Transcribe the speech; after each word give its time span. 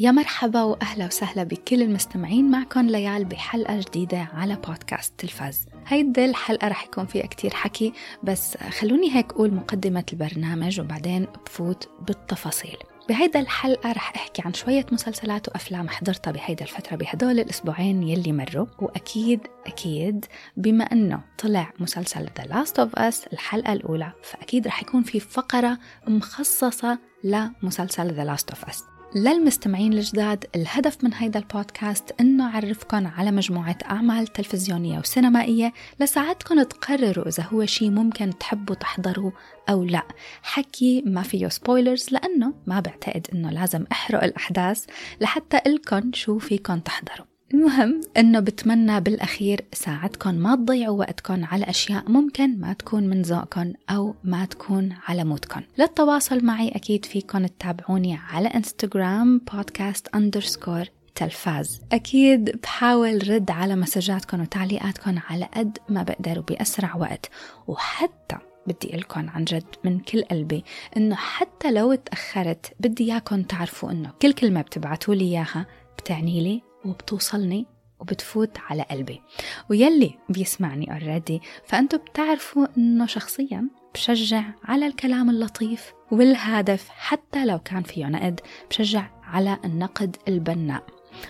يا 0.00 0.10
مرحبا 0.10 0.62
وأهلا 0.62 1.06
وسهلا 1.06 1.42
بكل 1.42 1.82
المستمعين 1.82 2.50
معكم 2.50 2.86
ليال 2.86 3.24
بحلقة 3.24 3.80
جديدة 3.80 4.28
على 4.34 4.56
بودكاست 4.56 5.12
تلفاز. 5.18 5.66
هيدي 5.86 6.24
الحلقة 6.24 6.68
رح 6.68 6.84
يكون 6.84 7.06
فيها 7.06 7.26
كتير 7.26 7.54
حكي 7.54 7.92
بس 8.22 8.56
خلوني 8.56 9.16
هيك 9.16 9.32
أقول 9.32 9.54
مقدمة 9.54 10.04
البرنامج 10.12 10.80
وبعدين 10.80 11.26
بفوت 11.46 11.88
بالتفاصيل. 12.06 12.76
بهيدا 13.08 13.40
الحلقة 13.40 13.92
رح 13.92 14.12
أحكي 14.16 14.42
عن 14.44 14.54
شوية 14.54 14.86
مسلسلات 14.92 15.48
وأفلام 15.48 15.88
حضرتها 15.88 16.30
بهيدا 16.30 16.64
الفترة 16.64 16.96
بهدول 16.96 17.40
الأسبوعين 17.40 18.02
يلي 18.02 18.32
مروا. 18.32 18.66
وأكيد 18.78 19.40
أكيد 19.66 20.24
بما 20.56 20.84
أنه 20.84 21.20
طلع 21.38 21.72
مسلسل 21.80 22.28
The 22.40 22.44
Last 22.44 22.84
of 22.84 23.00
Us 23.00 23.32
الحلقة 23.32 23.72
الأولى 23.72 24.12
فأكيد 24.22 24.66
رح 24.66 24.82
يكون 24.82 25.02
في 25.02 25.20
فقرة 25.20 25.78
مخصصة 26.08 26.98
لمسلسل 27.24 28.16
The 28.16 28.38
Last 28.38 28.54
of 28.54 28.70
Us. 28.70 28.97
للمستمعين 29.14 29.92
الجداد 29.92 30.44
الهدف 30.56 31.04
من 31.04 31.14
هيدا 31.14 31.38
البودكاست 31.38 32.14
إنه 32.20 32.54
اعرفكم 32.54 33.06
على 33.06 33.30
مجموعة 33.30 33.78
أعمال 33.84 34.26
تلفزيونية 34.26 34.98
وسينمائية 34.98 35.72
لساعدكم 36.00 36.62
تقرروا 36.62 37.28
إذا 37.28 37.42
هو 37.42 37.66
شيء 37.66 37.90
ممكن 37.90 38.38
تحبوا 38.38 38.74
تحضروه 38.74 39.32
أو 39.68 39.84
لا. 39.84 40.02
حكي 40.42 41.02
ما 41.06 41.22
فيه 41.22 41.48
spoilers 41.48 42.06
لأنه 42.10 42.54
ما 42.66 42.80
بعتقد 42.80 43.26
إنه 43.32 43.50
لازم 43.50 43.84
أحرق 43.92 44.24
الأحداث 44.24 44.84
لحتى 45.20 45.60
قلكم 45.66 46.10
شو 46.14 46.38
فيكم 46.38 46.78
تحضروا. 46.78 47.27
المهم 47.54 48.00
إنه 48.16 48.40
بتمنى 48.40 49.00
بالأخير 49.00 49.64
ساعدكم 49.72 50.34
ما 50.34 50.54
تضيعوا 50.54 50.98
وقتكم 50.98 51.44
على 51.44 51.64
أشياء 51.64 52.10
ممكن 52.10 52.60
ما 52.60 52.72
تكون 52.72 53.08
من 53.08 53.22
ذوقكم 53.22 53.72
أو 53.90 54.14
ما 54.24 54.44
تكون 54.44 54.94
على 55.08 55.24
مودكم 55.24 55.60
للتواصل 55.78 56.44
معي 56.44 56.68
أكيد 56.68 57.04
فيكم 57.04 57.46
تتابعوني 57.46 58.18
على 58.30 58.48
انستغرام 58.48 59.40
بودكاست 59.52 60.08
underscore 60.14 60.84
تلفاز. 61.14 61.80
أكيد 61.92 62.60
بحاول 62.62 63.30
رد 63.30 63.50
على 63.50 63.76
مسجاتكم 63.76 64.40
وتعليقاتكم 64.40 65.18
على 65.30 65.48
قد 65.54 65.78
ما 65.88 66.02
بقدر 66.02 66.38
وبأسرع 66.38 66.96
وقت. 66.96 67.30
وحتى 67.66 68.36
بدي 68.66 68.96
لكم 68.96 69.28
عن 69.28 69.44
جد 69.44 69.64
من 69.84 69.98
كل 69.98 70.22
قلبي 70.22 70.64
إنه 70.96 71.14
حتى 71.14 71.70
لو 71.70 71.94
تأخرت 71.94 72.72
بدي 72.80 73.12
اياكم 73.12 73.42
تعرفوا 73.42 73.90
إنه 73.90 74.10
كل 74.22 74.32
كلمة 74.32 74.60
بتبعتوا 74.62 75.14
لي 75.14 75.24
إياها 75.24 75.66
بتعني 75.98 76.40
لي 76.40 76.67
وبتوصلني 76.84 77.66
وبتفوت 78.00 78.58
على 78.58 78.82
قلبي. 78.82 79.22
ويلي 79.70 80.18
بيسمعني 80.28 80.92
اوريدي 80.92 81.42
فانتم 81.64 81.98
بتعرفوا 81.98 82.66
إنه 82.78 83.06
شخصيا 83.06 83.68
بشجع 83.94 84.44
على 84.64 84.86
الكلام 84.86 85.30
اللطيف 85.30 85.92
والهادف 86.10 86.88
حتى 86.88 87.46
لو 87.46 87.58
كان 87.58 87.82
فيه 87.82 88.06
نقد 88.06 88.40
بشجع 88.70 89.10
على 89.22 89.58
النقد 89.64 90.16
البناء. 90.28 90.82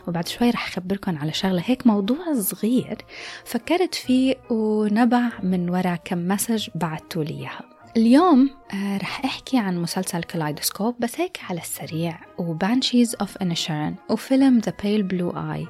وبعد 0.08 0.28
شوي 0.28 0.50
رح 0.50 0.68
أخبركم 0.68 1.18
على 1.18 1.32
شغلة 1.32 1.62
هيك 1.66 1.86
موضوع 1.86 2.34
صغير 2.34 2.98
فكرت 3.44 3.94
فيه 3.94 4.34
ونبع 4.50 5.28
من 5.42 5.70
وراء 5.70 6.00
كم 6.04 6.28
message 6.28 6.68
بعتوا 6.74 7.24
لي 7.24 7.34
إياها. 7.34 7.77
اليوم 7.96 8.50
آه، 8.74 8.96
رح 8.96 9.24
أحكي 9.24 9.58
عن 9.58 9.78
مسلسل 9.82 10.22
Kaleidoscope 10.22 10.96
بس 11.00 11.20
هيك 11.20 11.40
على 11.50 11.60
السريع 11.60 12.20
و 12.38 12.47
Banshees 12.47 13.16
of 13.20 13.36
Inisherin 13.36 13.94
وفيلم 14.10 14.58
The 14.58 14.72
Pale 14.82 15.02
Blue 15.02 15.30
Eye 15.30 15.66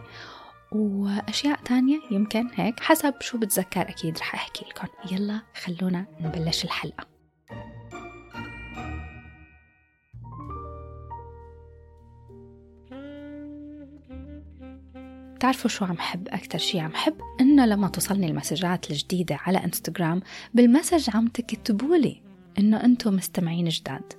وأشياء 0.72 1.58
تانية 1.64 2.00
يمكن 2.10 2.48
هيك 2.54 2.80
حسب 2.80 3.14
شو 3.20 3.38
بتذكر 3.38 3.80
أكيد 3.80 4.18
رح 4.18 4.34
أحكي 4.34 4.64
لكم. 4.64 4.88
يلا 5.12 5.40
خلونا 5.64 6.06
نبلش 6.20 6.64
الحلقة. 6.64 7.06
بتعرفوا 15.38 15.70
شو 15.70 15.84
عم 15.84 15.98
حب؟ 15.98 16.28
أكتر 16.28 16.58
شي 16.58 16.80
عم 16.80 16.94
حب 16.94 17.14
إنه 17.40 17.66
لما 17.66 17.88
توصلني 17.88 18.26
المسجات 18.26 18.90
الجديدة 18.90 19.38
على 19.40 19.64
إنستغرام 19.64 20.22
بالمسج 20.54 21.10
عم 21.16 21.26
تكتبولي 21.26 22.22
إنه 22.58 22.84
أنتم 22.84 23.16
مستمعين 23.16 23.68
جداد. 23.68 24.12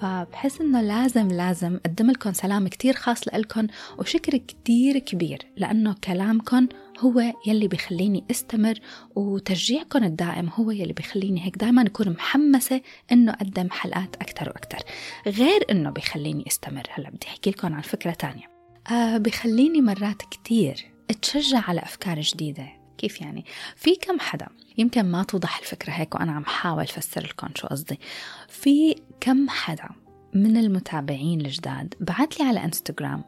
فبحس 0.00 0.60
إنه 0.60 0.80
لازم 0.80 1.28
لازم 1.28 1.74
أقدم 1.86 2.10
لكم 2.10 2.32
سلام 2.32 2.68
كتير 2.68 2.94
خاص 2.94 3.28
لكم 3.28 3.66
وشكر 3.98 4.36
كتير 4.36 4.98
كبير 4.98 5.46
لأنه 5.56 5.94
كلامكم 6.04 6.68
هو 7.00 7.22
يلي 7.46 7.68
بيخليني 7.68 8.24
أستمر 8.30 8.78
وتشجيعكم 9.14 10.04
الدائم 10.04 10.48
هو 10.48 10.70
يلي 10.70 10.92
بيخليني 10.92 11.46
هيك 11.46 11.56
دائما 11.56 11.82
أكون 11.82 12.08
محمسة 12.08 12.80
إنه 13.12 13.32
أقدم 13.32 13.70
حلقات 13.70 14.16
أكتر 14.16 14.48
وأكتر. 14.48 14.78
غير 15.26 15.66
إنه 15.70 15.90
بيخليني 15.90 16.44
أستمر. 16.46 16.86
هلا 16.90 17.10
بدي 17.10 17.26
أحكي 17.26 17.50
لكم 17.50 17.74
عن 17.74 17.82
فكرة 17.82 18.12
تانية. 18.12 18.51
آه 18.90 19.18
بخليني 19.18 19.80
مرات 19.80 20.22
كتير 20.22 20.92
أتشجع 21.10 21.60
على 21.68 21.80
أفكار 21.80 22.20
جديدة. 22.20 22.68
كيف 22.98 23.20
يعني؟ 23.20 23.44
في 23.76 23.96
كم 23.96 24.20
حدا 24.20 24.48
يمكن 24.78 25.02
ما 25.02 25.22
توضح 25.22 25.58
الفكرة 25.58 25.92
هيك 25.92 26.14
وأنا 26.14 26.32
عم 26.32 26.44
حاول 26.44 26.86
فسر 26.86 27.26
لكم 27.26 27.48
شو 27.54 27.66
قصدي. 27.66 28.00
في 28.48 28.94
كم 29.20 29.48
حدا 29.48 29.88
من 30.34 30.56
المتابعين 30.56 31.40
الجداد 31.40 31.94
بعت 32.00 32.40
لي 32.40 32.46
على 32.46 32.64
إنستغرام 32.64 33.24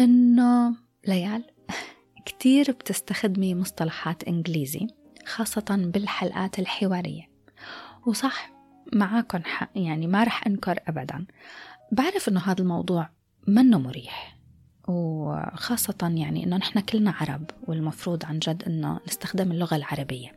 إنه 0.00 0.76
ليال 1.06 1.44
كتير 2.26 2.70
بتستخدمي 2.72 3.54
مصطلحات 3.54 4.24
إنجليزي 4.24 4.86
خاصة 5.26 5.64
بالحلقات 5.94 6.58
الحوارية. 6.58 7.30
وصح 8.06 8.50
معاكم 8.92 9.44
حق 9.44 9.70
يعني 9.74 10.06
ما 10.06 10.24
رح 10.24 10.46
أنكر 10.46 10.78
أبدا. 10.88 11.26
بعرف 11.92 12.28
إنه 12.28 12.40
هذا 12.40 12.60
الموضوع 12.60 13.10
منه 13.46 13.78
مريح. 13.78 14.33
وخاصة 14.88 16.12
يعني 16.14 16.44
إنه 16.44 16.56
نحن 16.56 16.80
كلنا 16.80 17.14
عرب 17.20 17.50
والمفروض 17.62 18.24
عن 18.24 18.38
جد 18.38 18.62
إنه 18.66 19.00
نستخدم 19.08 19.52
اللغة 19.52 19.76
العربية. 19.76 20.32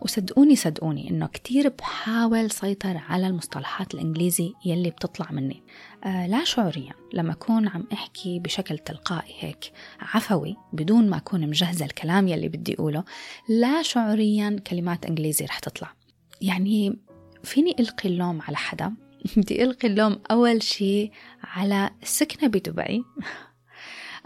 وصدقوني 0.00 0.56
صدقوني 0.56 1.10
إنه 1.10 1.26
كتير 1.26 1.68
بحاول 1.68 2.50
سيطر 2.50 2.96
على 2.96 3.26
المصطلحات 3.26 3.94
الإنجليزي 3.94 4.52
يلي 4.64 4.90
بتطلع 4.90 5.30
مني. 5.30 5.62
آه 6.04 6.26
لا 6.26 6.44
شعوريا 6.44 6.92
لما 7.12 7.32
أكون 7.32 7.68
عم 7.68 7.84
أحكي 7.92 8.38
بشكل 8.38 8.78
تلقائي 8.78 9.34
هيك 9.38 9.72
عفوي 10.00 10.56
بدون 10.72 11.10
ما 11.10 11.16
أكون 11.16 11.46
مجهزة 11.46 11.84
الكلام 11.84 12.28
يلي 12.28 12.48
بدي 12.48 12.74
أقوله 12.74 13.04
لا 13.48 13.82
شعوريا 13.82 14.56
كلمات 14.66 15.06
إنجليزي 15.06 15.44
رح 15.44 15.58
تطلع. 15.58 15.92
يعني 16.40 16.98
فيني 17.44 17.76
ألقي 17.80 18.08
اللوم 18.08 18.42
على 18.42 18.56
حدا؟ 18.56 18.94
بدي 19.36 19.64
ألقي 19.64 19.88
اللوم 19.88 20.18
أول 20.30 20.62
شي 20.62 21.10
على 21.44 21.90
السكنة 22.02 22.48
بدبي 22.48 23.04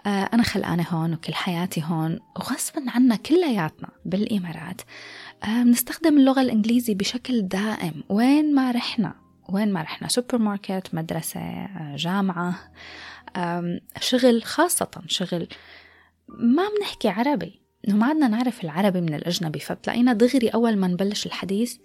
أنا 0.06 0.42
خلقانة 0.42 0.86
هون 0.90 1.14
وكل 1.14 1.34
حياتي 1.34 1.82
هون 1.84 2.18
وغصبا 2.36 2.84
عنا 2.88 3.16
كلياتنا 3.16 3.88
بالإمارات. 4.04 4.80
آه، 5.44 5.62
بنستخدم 5.62 6.18
اللغة 6.18 6.40
الإنجليزي 6.40 6.94
بشكل 6.94 7.42
دائم. 7.42 8.04
وين 8.08 8.54
ما 8.54 8.70
رحنا 8.70 9.14
وين 9.48 9.72
ما 9.72 9.82
رحنا 9.82 10.08
سوبر 10.08 10.38
ماركت 10.38 10.88
مدرسة 10.92 11.40
آه، 11.40 11.96
جامعة 11.96 12.72
شغل 14.00 14.42
خاصة 14.42 14.90
شغل 15.06 15.48
ما 16.28 16.62
بنحكي 16.78 17.08
عربي. 17.08 17.60
وما 17.88 18.06
عدنا 18.06 18.28
نعرف 18.28 18.64
العربي 18.64 19.00
من 19.00 19.14
الأجنبي 19.14 19.58
فبتلاقينا 19.58 20.12
دغري 20.12 20.48
أول 20.48 20.76
ما 20.76 20.86
نبلش 20.86 21.26
الحديث 21.26 21.76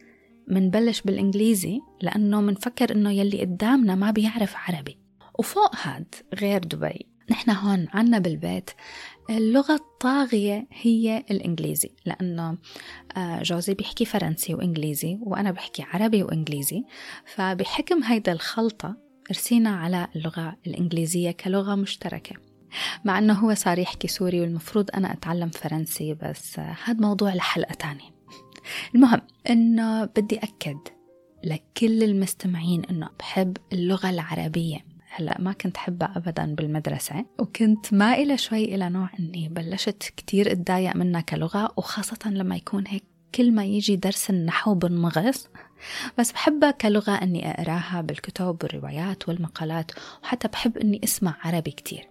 منبلش 0.48 1.02
بالإنجليزي 1.02 1.80
لأنه 2.02 2.42
منفكر 2.42 2.92
إنه 2.92 3.12
يلي 3.12 3.42
قدامنا 3.42 3.96
ما 3.96 4.12
بيعرف 4.12 4.56
عربي. 4.56 5.00
وفوق 5.40 5.76
هاد 5.76 6.16
غير 6.42 6.64
دبي 6.64 7.09
نحن 7.32 7.52
هون 7.52 7.88
عنا 7.94 8.20
بالبيت. 8.20 8.70
اللغة 9.30 9.76
الطاغية 9.76 10.68
هي 10.72 11.24
الإنجليزي 11.32 11.92
لأنه 12.06 12.58
آه، 13.18 13.44
جوزي 13.44 13.74
بيحكي 13.74 14.06
فرنسي 14.06 14.54
وإنجليزي 14.54 15.20
وأنا 15.22 15.52
بحكي 15.52 15.84
عربي 15.94 16.24
وإنجليزي. 16.24 16.84
فبحكم 17.26 18.04
هيدا 18.04 18.32
الخلطة 18.32 18.98
رسينا 19.32 19.70
على 19.70 20.08
اللغة 20.16 20.56
الإنجليزية 20.68 21.32
كلغة 21.32 21.76
مشتركة. 21.76 22.36
مع 23.06 23.18
أنه 23.18 23.34
هو 23.34 23.54
صار 23.54 23.80
يحكي 23.80 24.08
سوري 24.08 24.42
والمفروض 24.42 24.90
أنا 24.96 25.14
أتعلم 25.14 25.50
فرنسي 25.50 26.14
بس 26.14 26.60
هذا 26.60 27.00
موضوع 27.00 27.34
لحلقة 27.34 27.74
تانية. 27.74 28.20
المهم 28.96 29.22
أنه 29.50 30.06
بدي 30.06 30.38
أكد 30.38 30.78
لكل 31.44 32.04
المستمعين 32.04 32.86
أنه 32.86 33.10
بحب 33.20 33.58
اللغة 33.74 34.10
العربية. 34.10 34.89
هلا 35.10 35.42
ما 35.42 35.54
كنت 35.54 35.78
حبها 35.78 36.14
ابدا 36.16 36.56
بالمدرسة 36.56 37.26
وكنت 37.40 37.94
مائله 37.94 38.36
شوي 38.36 38.64
إلى 38.76 38.90
نوع 38.90 39.10
إني 39.20 39.50
بلشت 39.50 40.14
كتير 40.18 40.52
أتضايق 40.52 40.96
منها 40.96 41.22
كلغة 41.22 41.74
وخاصة 41.78 42.20
لما 42.26 42.56
يكون 42.56 42.88
هيك 42.88 43.04
كل 43.36 43.52
ما 43.52 43.66
يجي 43.66 43.96
درس 43.96 44.30
النحو 44.30 44.74
بنمغص 44.74 45.48
بس 46.18 46.32
بحبها 46.32 46.72
كلغة 46.72 47.12
أني 47.12 47.52
أقراها 47.52 48.02
بالكتب 48.02 48.58
والروايات 48.64 49.30
والمقالات 49.30 49.92
وحتى 50.24 50.48
بحب 50.48 50.78
أني 50.78 51.02
أسمع 51.04 51.38
عربي 51.44 51.72
كتير. 51.72 52.08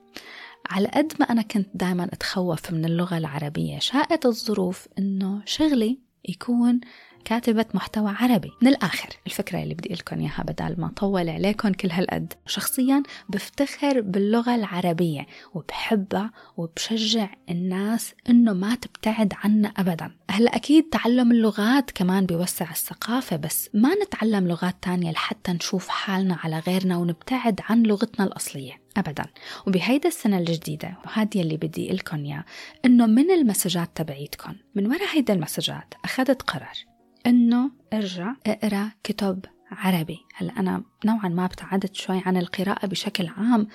على 0.70 0.88
قد 0.88 1.12
ما 1.20 1.26
أنا 1.26 1.42
كنت 1.42 1.68
دائما 1.74 2.04
أتخوف 2.04 2.72
من 2.72 2.84
اللغة 2.84 3.18
العربية 3.18 3.78
شاءت 3.78 4.26
الظروف 4.26 4.88
أنه 4.98 5.42
شغلي 5.44 5.98
يكون 6.28 6.80
كاتبة 7.28 7.66
محتوى 7.74 8.14
عربي. 8.20 8.52
من 8.62 8.68
الآخر 8.68 9.08
الفكرة 9.26 9.62
اللي 9.62 9.74
بدي 9.74 9.94
لكم 9.94 10.20
إياها 10.20 10.42
بدل 10.42 10.80
ما 10.80 10.86
أطول 10.86 11.28
عليكم 11.28 11.72
كل 11.72 11.90
هالقد. 11.90 12.32
شخصيا 12.46 13.02
بفتخر 13.28 14.00
باللغة 14.00 14.54
العربية 14.54 15.26
وبحبها 15.54 16.30
وبشجع 16.56 17.28
الناس 17.50 18.14
إنه 18.30 18.52
ما 18.52 18.74
تبتعد 18.74 19.32
عنا 19.36 19.68
أبدا. 19.68 20.10
هلأ 20.30 20.56
أكيد 20.56 20.88
تعلم 20.88 21.32
اللغات 21.32 21.90
كمان 21.90 22.26
بيوسع 22.26 22.70
الثقافة 22.70 23.36
بس 23.36 23.70
ما 23.74 23.94
نتعلم 23.94 24.48
لغات 24.48 24.76
تانية 24.82 25.10
لحتى 25.10 25.52
نشوف 25.52 25.88
حالنا 25.88 26.36
على 26.44 26.58
غيرنا 26.58 26.96
ونبتعد 26.96 27.60
عن 27.68 27.82
لغتنا 27.82 28.26
الأصلية. 28.26 28.80
أبدا. 28.96 29.24
وبهيدا 29.66 30.08
السنة 30.08 30.38
الجديدة 30.38 30.98
وهذه 31.04 31.40
اللي 31.40 31.56
بدي 31.56 31.92
لكم 31.92 32.24
إياه 32.24 32.44
إنه 32.84 33.06
من 33.06 33.30
المسجات 33.30 33.90
تبعيتكم 33.94 34.54
من 34.74 34.86
وراء 34.86 35.08
هيدا 35.14 35.34
المسجات 35.34 35.94
أخذت 36.04 36.42
قرار. 36.42 36.97
إنه 37.26 37.70
أرجع. 37.92 38.34
أقرأ 38.46 38.90
كتب 39.04 39.44
عربي. 39.70 40.18
هلأ 40.34 40.60
أنا 40.60 40.82
نوعا 41.04 41.28
ما 41.28 41.44
ابتعدت 41.44 41.94
شوي 41.94 42.22
عن 42.26 42.36
القراءة 42.36 42.86
بشكل 42.86 43.26
عام 43.26 43.68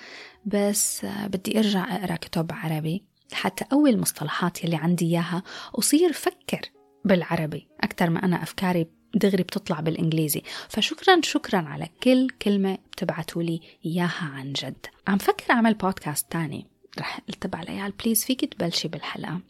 بس 0.46 1.06
بدي 1.26 1.58
أرجع 1.58 1.96
أقرأ 1.96 2.16
كتب 2.16 2.52
عربي. 2.52 3.04
لحتى 3.32 3.64
أول 3.72 3.90
المصطلحات 3.90 4.64
يلي 4.64 4.76
عندي 4.76 5.04
إياها 5.04 5.42
وصير 5.74 6.12
فكر 6.12 6.60
بالعربي 7.04 7.68
أكثر 7.80 8.10
ما 8.10 8.24
أنا 8.24 8.42
أفكاري 8.42 8.86
دغري 9.14 9.42
بتطلع 9.42 9.80
بالإنجليزي. 9.80 10.42
فشكرا 10.68 11.20
شكرا 11.22 11.58
على 11.58 11.88
كل 12.02 12.28
كلمة 12.42 12.78
بتبعتوا 12.92 13.42
لي 13.42 13.60
إياها 13.86 14.30
عن 14.34 14.52
جد. 14.52 14.86
عم 15.08 15.18
فكر 15.18 15.52
أعمل 15.52 15.74
بودكاست 15.74 16.32
تاني. 16.32 16.66
رح 16.98 17.20
التبع 17.28 17.62
العيال 17.62 17.92
please 17.92 18.24
فيك 18.24 18.44
تبلشي 18.54 18.88
بالحلقة. 18.88 19.40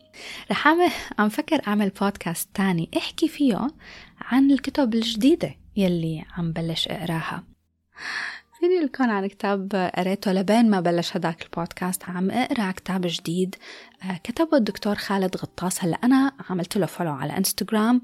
رح 0.50 0.68
عم 1.18 1.28
فكر 1.28 1.60
أعمل 1.66 1.88
بودكاست 1.88 2.48
تاني 2.54 2.90
أحكي 2.96 3.28
فيه 3.28 3.68
عن 4.20 4.50
الكتب 4.50 4.94
الجديدة 4.94 5.54
يلي 5.76 6.24
عم 6.36 6.52
بلش 6.52 6.88
أقراها. 6.88 7.44
فيني 8.60 8.80
لكم 8.80 9.10
عن 9.10 9.26
كتاب 9.26 9.90
قريته؟ 9.96 10.32
لبين 10.32 10.70
ما 10.70 10.80
بلش 10.80 11.16
هداك 11.16 11.42
البودكاست 11.42 12.04
عم 12.04 12.30
أقرأ 12.30 12.70
كتاب 12.70 13.00
جديد 13.04 13.56
آه، 14.02 14.20
كتبه 14.24 14.56
الدكتور 14.56 14.94
خالد 14.94 15.36
غطاس. 15.36 15.84
هلأ 15.84 15.98
أنا 16.04 16.32
عملت 16.50 16.76
له 16.76 16.86
follow 16.86 17.12
على 17.12 17.36
انستغرام 17.36 18.02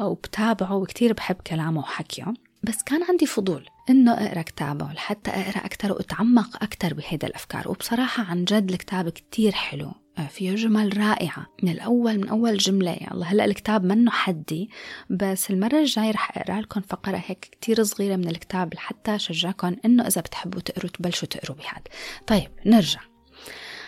وبتابعه 0.00 0.74
وكتير 0.74 1.12
بحب 1.12 1.36
كلامه 1.36 1.80
وحكيه. 1.80 2.34
بس 2.62 2.82
كان 2.82 3.02
عندي 3.02 3.26
فضول. 3.26 3.66
إنه 3.90 4.12
أقرأ 4.12 4.42
كتابة 4.42 4.92
لحتى 4.92 5.30
أقرأ 5.30 5.66
أكثر 5.66 5.92
وأتعمق 5.92 6.62
أكثر 6.62 6.94
بهيدا 6.94 7.26
الأفكار. 7.26 7.68
وبصراحة 7.68 8.22
عن 8.22 8.44
جد 8.44 8.70
الكتاب 8.70 9.08
كتير 9.08 9.52
حلو. 9.52 9.92
آه، 10.18 10.26
فيه 10.26 10.54
جمل 10.54 10.98
رائعة. 10.98 11.46
من 11.62 11.72
الأول 11.72 12.18
من 12.18 12.28
أول 12.28 12.56
جملة 12.56 12.96
الله 13.10 13.26
هلأ 13.26 13.44
الكتاب 13.44 13.84
منه 13.84 14.10
حدي 14.10 14.70
بس 15.10 15.50
المرة 15.50 15.78
الجاي 15.78 16.10
رح 16.10 16.38
أقرأ 16.38 16.60
لكم 16.60 16.80
فقرة 16.80 17.22
هيك 17.26 17.38
كتير 17.52 17.82
صغيرة 17.82 18.16
من 18.16 18.28
الكتاب 18.28 18.74
لحتى 18.74 19.18
شجعكم 19.18 19.76
إنه 19.84 20.06
إذا 20.06 20.20
بتحبوا 20.20 20.60
تقروا 20.60 20.90
تبلشوا 20.90 21.28
تقروا 21.28 21.56
بهاد. 21.56 21.88
طيب 22.26 22.50
نرجع. 22.66 23.00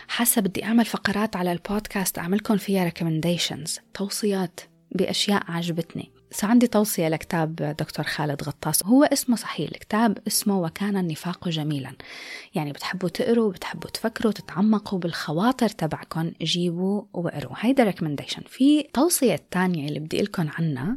حاسة 0.09 0.41
بدي 0.41 0.65
أعمل 0.65 0.85
فقرات 0.85 1.37
على 1.37 1.53
البودكاست 1.53 2.19
أعملكم 2.19 2.57
فيها 2.57 2.91
recommendations 2.91 3.81
توصيات 3.95 4.61
بأشياء 4.91 5.43
عجبتني. 5.49 6.11
عندي 6.43 6.67
توصية 6.67 7.09
لكتاب 7.09 7.55
دكتور 7.57 8.05
خالد 8.05 8.43
غطاس. 8.43 8.87
هو 8.87 9.05
اسمه 9.05 9.37
صحيح 9.37 9.71
الكتاب 9.71 10.19
اسمه 10.27 10.61
وكان 10.61 10.97
النفاق 10.97 11.49
جميلا. 11.49 11.93
يعني 12.55 12.73
بتحبوا 12.73 13.09
تقروا 13.09 13.53
بتحبوا 13.53 13.91
تفكروا 13.91 14.33
تتعمقوا 14.33 14.99
بالخواطر 14.99 15.69
تبعكم 15.69 16.33
جيبوا 16.43 17.03
وقروا. 17.13 17.53
هيدا 17.61 17.85
recommendation 17.85 18.43
في 18.49 18.83
توصية 18.83 19.41
تانية 19.51 19.89
اللي 19.89 20.01
بدي 20.01 20.23
لكم 20.23 20.49
عنها 20.59 20.97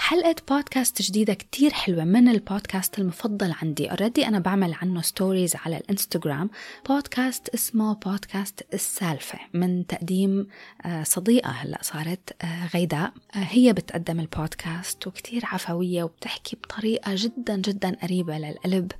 حلقة 0.00 0.34
بودكاست 0.48 1.02
جديدة 1.02 1.34
كتير 1.34 1.72
حلوة 1.72 2.04
من 2.04 2.28
البودكاست 2.28 2.98
المفضل 2.98 3.54
عندي. 3.62 3.90
already 3.90 4.26
أنا 4.26 4.38
بعمل 4.38 4.74
عنه 4.82 5.02
stories 5.02 5.56
على 5.56 5.76
الإنستغرام. 5.76 6.50
بودكاست 6.88 7.48
اسمه 7.48 7.94
بودكاست 7.94 8.66
السالفة 8.74 9.38
من 9.54 9.86
تقديم 9.86 10.46
آه، 10.84 11.02
صديقة 11.02 11.50
هلأ 11.50 11.78
صارت 11.82 12.36
آه، 12.42 12.66
غيداء. 12.74 13.12
آه، 13.34 13.38
هي 13.38 13.72
بتقدم 13.72 14.20
البودكاست 14.20 15.06
وكتير 15.06 15.42
عفوية 15.44 16.02
وبتحكي 16.02 16.56
بطريقة 16.56 17.12
جدا 17.14 17.56
جدا 17.56 17.96
قريبة 18.02 18.38
للقلب. 18.38 18.92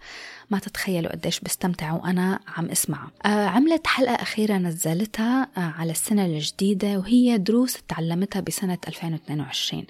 ما 0.50 0.58
تتخيلوا 0.58 1.12
قديش 1.12 1.40
بستمتع 1.40 1.92
وأنا 1.92 2.40
عم 2.56 2.70
اسمعها 2.70 3.10
عملت 3.24 3.86
حلقة 3.86 4.14
أخيرة 4.14 4.54
نزلتها 4.54 5.48
على 5.56 5.90
السنة 5.90 6.26
الجديدة 6.26 6.98
وهي 6.98 7.38
دروس 7.38 7.78
تعلمتها 7.88 8.40
بسنة 8.40 8.78
2022 8.88 9.86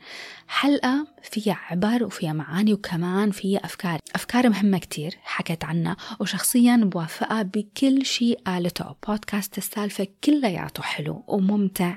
حلقة 0.48 1.06
فيها 1.22 1.58
عبر 1.70 2.04
وفيها 2.04 2.32
معاني 2.32 2.72
وكمان 2.74 3.30
فيها 3.30 3.64
أفكار. 3.64 3.98
أفكار 4.14 4.48
مهمة 4.48 4.78
كتير 4.78 5.18
حكت 5.22 5.64
عنها 5.64 5.96
وشخصيا 6.20 6.76
بوافقها 6.76 7.42
بكل 7.42 8.06
شيء 8.06 8.40
قالته. 8.46 8.94
بودكاست 9.08 9.58
السالفة 9.58 10.06
كلياته 10.24 10.82
حلو 10.82 11.24
وممتع 11.26 11.96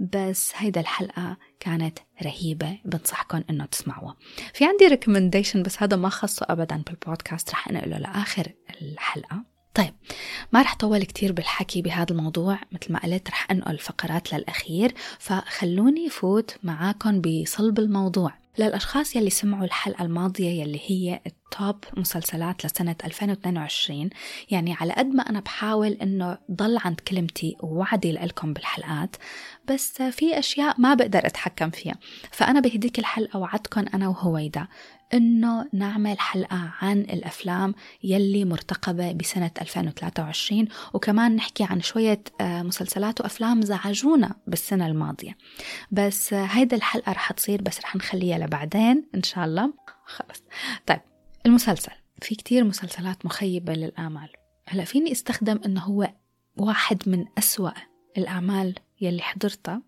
بس 0.00 0.52
هيدا 0.56 0.80
الحلقة 0.80 1.36
كانت 1.62 1.98
رهيبة 2.22 2.78
بنصحكم 2.84 3.42
إنه 3.50 3.64
تسمعوها. 3.64 4.16
في 4.54 4.64
عندي 4.64 4.86
recommendation 4.86 5.62
بس 5.62 5.82
هذا 5.82 5.96
ما 5.96 6.08
خصه 6.08 6.46
ابدا 6.48 6.82
بالبودكاست 6.86 7.50
رح 7.50 7.68
أنقله 7.68 7.98
لآخر 7.98 8.52
الحلقة. 8.82 9.44
طيب 9.74 9.94
ما 10.52 10.62
رح 10.62 10.76
طول 10.76 11.02
كتير 11.02 11.32
بالحكي 11.32 11.82
بهذا 11.82 12.10
الموضوع 12.10 12.58
مثل 12.72 12.92
ما 12.92 12.98
قلت 12.98 13.28
رح 13.28 13.50
أنقل 13.50 13.78
فقرات 13.78 14.34
للأخير 14.34 14.94
فخلوني 15.18 16.08
فوت 16.08 16.56
معاكم 16.62 17.20
بصلب 17.20 17.78
الموضوع. 17.78 18.41
للأشخاص 18.58 19.16
يلي 19.16 19.30
سمعوا 19.30 19.64
الحلقة 19.64 20.04
الماضية 20.04 20.62
يلي 20.62 20.80
هي 20.86 21.20
ال 21.26 21.41
top 21.41 21.84
مسلسلات 21.96 22.66
لسنة 22.66 22.96
2022 23.04 24.10
يعني 24.50 24.74
على 24.80 24.92
قد 24.92 25.06
ما 25.06 25.22
أنا 25.22 25.40
بحاول 25.40 25.92
أنه 25.92 26.38
ضل 26.50 26.78
عند 26.84 27.00
كلمتي 27.00 27.56
ووعدي 27.60 28.12
لكم 28.12 28.52
بالحلقات 28.52 29.16
بس 29.68 30.02
في 30.02 30.38
أشياء 30.38 30.80
ما 30.80 30.94
بقدر 30.94 31.26
أتحكم 31.26 31.70
فيها. 31.70 31.94
فأنا 32.30 32.60
بهديك 32.60 32.98
الحلقة 32.98 33.38
وعدكم 33.38 33.84
أنا 33.94 34.08
وهويدا. 34.08 34.66
إنه 35.14 35.68
نعمل 35.72 36.20
حلقة 36.20 36.72
عن 36.80 37.00
الأفلام 37.00 37.74
يلي 38.02 38.44
مرتقبة 38.44 39.12
بسنة 39.12 39.50
2023 39.60 40.68
وكمان 40.94 41.36
نحكي 41.36 41.64
عن 41.64 41.80
شوية 41.80 42.22
آه، 42.40 42.62
مسلسلات 42.62 43.20
وأفلام 43.20 43.62
زعجونا 43.62 44.34
بالسنة 44.46 44.86
الماضية. 44.86 45.36
بس 45.90 46.32
آه، 46.32 46.44
هيدا 46.44 46.76
الحلقة 46.76 47.12
رح 47.12 47.32
تصير 47.32 47.62
بس 47.62 47.80
رح 47.80 47.96
نخليها 47.96 48.38
لبعدين 48.38 49.08
إن 49.14 49.22
شاء 49.22 49.44
الله. 49.44 49.72
خلص. 50.06 50.42
طيب 50.86 51.00
المسلسل. 51.46 51.92
في 52.22 52.34
كتير 52.34 52.64
مسلسلات 52.64 53.26
مخيبة 53.26 53.72
للامال 53.72 54.28
هلا 54.68 54.84
فيني 54.84 55.12
استخدم 55.12 55.60
إنه 55.66 55.80
هو 55.80 56.12
واحد 56.56 57.08
من 57.08 57.24
أسوأ 57.38 57.70
الأعمال 58.18 58.74
يلي 59.00 59.22
حضرتها. 59.22 59.82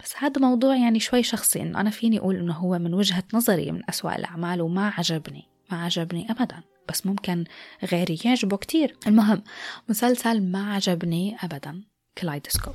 بس 0.00 0.14
هذا 0.18 0.40
موضوع 0.40 0.76
يعني 0.76 1.00
شوي 1.00 1.22
شخصي 1.22 1.62
إنه 1.62 1.80
أنا 1.80 1.90
فيني 1.90 2.18
أقول 2.18 2.36
إنه 2.36 2.52
هو 2.52 2.78
من 2.78 2.94
وجهة 2.94 3.24
نظري 3.34 3.72
من 3.72 3.82
أسوأ 3.88 4.16
الأعمال 4.16 4.62
وما 4.62 4.88
عجبني 4.88 5.44
ما 5.70 5.84
عجبني 5.84 6.30
ابدا 6.30 6.62
بس 6.88 7.06
ممكن 7.06 7.44
غيري 7.92 8.18
يعجبه 8.24 8.56
كتير. 8.56 8.96
المهم 9.06 9.42
مسلسل 9.88 10.42
ما 10.42 10.74
عجبني 10.74 11.36
ابدا 11.42 11.82
كلايدوسكوب. 12.18 12.74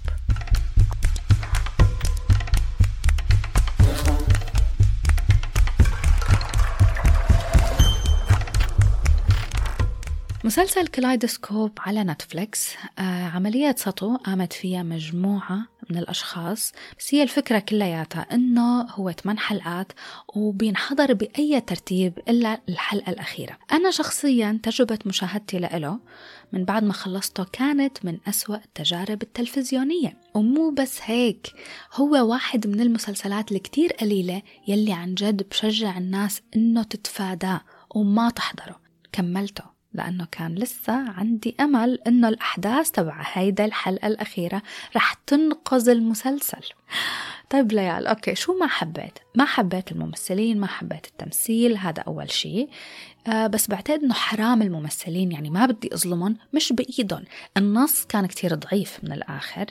مسلسل 10.49 10.87
Kaleidoscope 10.87 11.71
على 11.79 12.03
نتفليكس 12.03 12.75
آه 12.99 13.23
عملية 13.25 13.75
سطو 13.77 14.17
قامت 14.17 14.53
فيها 14.53 14.83
مجموعة 14.83 15.67
من 15.89 15.97
الأشخاص 15.97 16.71
بس 16.99 17.13
هي 17.13 17.23
الفكرة 17.23 17.59
كلياتها 17.59 18.27
إنه 18.31 18.81
هو 18.81 19.11
8 19.11 19.39
حلقات 19.39 19.91
وبينحضر 20.35 21.13
بأي 21.13 21.61
ترتيب 21.61 22.19
إلا 22.29 22.61
الحلقة 22.69 23.09
الأخيرة. 23.09 23.57
أنا 23.71 23.91
شخصيا 23.91 24.59
تجربة 24.63 24.99
مشاهدتي 25.05 25.59
له 25.59 25.99
من 26.53 26.65
بعد 26.65 26.83
ما 26.83 26.93
خلصته 26.93 27.43
كانت 27.43 28.05
من 28.05 28.17
أسوأ 28.27 28.55
التجارب 28.55 29.21
التلفزيونية. 29.21 30.17
ومو 30.33 30.71
بس 30.71 30.99
هيك 31.03 31.47
هو 31.93 32.31
واحد 32.31 32.67
من 32.67 32.79
المسلسلات 32.79 33.51
الكتير 33.51 33.93
قليلة 33.93 34.41
يلي 34.67 34.93
عن 34.93 35.13
جد 35.13 35.49
بشجع 35.49 35.97
الناس 35.97 36.41
إنه 36.55 36.83
تتفاداه 36.83 37.61
وما 37.95 38.29
تحضره. 38.29 38.79
كملته. 39.11 39.78
لأنه 39.93 40.27
كان 40.31 40.55
لسه 40.55 40.93
عندي 40.93 41.55
أمل 41.59 41.99
إنه 42.07 42.29
الأحداث 42.29 42.91
تبع 42.91 43.21
هيدا 43.33 43.65
الحلقة 43.65 44.07
الأخيرة 44.07 44.61
رح 44.95 45.13
تنقذ 45.13 45.89
المسلسل. 45.89 46.63
طيب 47.49 47.71
ليال 47.71 48.07
أوكي 48.07 48.35
شو 48.35 48.53
ما 48.59 48.67
حبيت؟ 48.67 49.19
ما 49.35 49.45
حبيت 49.45 49.91
الممثلين 49.91 50.59
ما 50.59 50.67
حبيت 50.67 51.07
التمثيل 51.07 51.77
هذا 51.77 52.01
أول 52.01 52.31
شيء 52.31 52.69
آه 53.27 53.47
بس 53.47 53.67
بعتقد 53.67 54.03
إنه 54.03 54.13
حرام 54.13 54.61
الممثلين 54.61 55.31
يعني 55.31 55.49
ما 55.49 55.65
بدي 55.65 55.93
أظلمهم 55.93 56.37
مش 56.53 56.73
بإيدهم. 56.73 57.23
النص 57.57 58.05
كان 58.05 58.25
كتير 58.25 58.55
ضعيف 58.55 58.99
من 59.03 59.11
الآخر. 59.11 59.65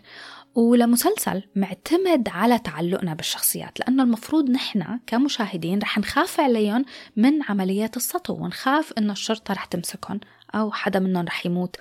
ولمسلسل 0.58 1.42
معتمد 1.56 2.28
على 2.28 2.58
تعلقنا 2.58 3.14
بالشخصيات 3.14 3.80
لأنه 3.80 4.02
المفروض 4.02 4.50
نحن 4.50 5.00
كمشاهدين 5.06 5.78
رح 5.78 5.98
نخاف 5.98 6.40
عليهم 6.40 6.84
من 7.16 7.42
عمليات 7.48 7.96
السطو 7.96 8.34
ونخاف 8.34 8.92
إنه 8.98 9.12
الشرطة 9.12 9.54
رح 9.54 9.64
تمسكهم 9.64 10.20
أو 10.54 10.72
حدا 10.72 10.98
منهم 10.98 11.26
رح 11.26 11.46
يموت. 11.46 11.76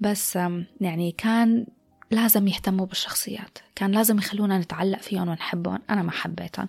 بس 0.00 0.38
يعني 0.80 1.12
كان 1.18 1.66
لازم 2.10 2.48
يهتموا 2.48 2.86
بالشخصيات 2.86 3.58
كان 3.74 3.92
لازم 3.92 4.18
يخلونا 4.18 4.58
نتعلق 4.58 5.00
فيهم 5.00 5.28
ونحبهم 5.28 5.78
أنا 5.90 6.02
ما 6.02 6.10
حبيتهم. 6.10 6.68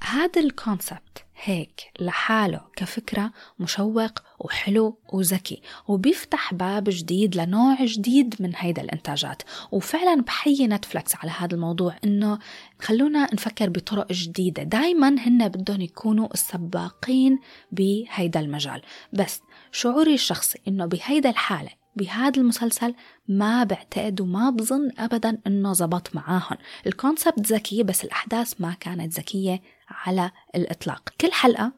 هذا 0.00 0.40
الكونسبت 0.40 1.23
هيك 1.42 1.92
لحاله 2.00 2.60
كفكرة 2.76 3.32
مشوق 3.58 4.10
وحلو 4.38 4.98
وذكي 5.12 5.62
وبيفتح 5.88 6.54
باب 6.54 6.84
جديد 6.88 7.36
لنوع 7.36 7.84
جديد 7.84 8.34
من 8.40 8.52
هيدا 8.56 8.82
الإنتاجات. 8.82 9.42
وفعلا 9.72 10.22
بحيي 10.22 10.66
نتفلكس 10.66 11.16
على 11.16 11.30
هذا 11.30 11.54
الموضوع 11.54 11.96
إنه 12.04 12.38
خلونا 12.80 13.34
نفكر 13.34 13.68
بطرق 13.68 14.12
جديدة. 14.12 14.62
دايما 14.62 15.08
هن 15.08 15.48
بدهم 15.48 15.80
يكونوا 15.80 16.28
السباقين 16.34 17.38
بهيدا 17.72 18.40
المجال. 18.40 18.82
بس 19.12 19.40
شعوري 19.72 20.14
الشخصي 20.14 20.58
إنه 20.68 20.86
بهيدا 20.86 21.30
الحالة 21.30 21.83
بهذا 21.96 22.40
المسلسل 22.40 22.94
ما 23.28 23.64
بعتقد 23.64 24.20
وما 24.20 24.50
بظن 24.50 24.90
ابدا 24.98 25.38
إنه 25.46 25.72
زبط 25.72 26.14
معاهم 26.14 26.56
الكونسبت 26.86 27.52
ذكي 27.52 27.82
بس 27.82 28.04
الأحداث 28.04 28.60
ما 28.60 28.76
كانت 28.80 29.12
ذكية 29.12 29.62
على 29.88 30.30
الإطلاق. 30.54 31.08
كل 31.20 31.32
حلقة 31.32 31.72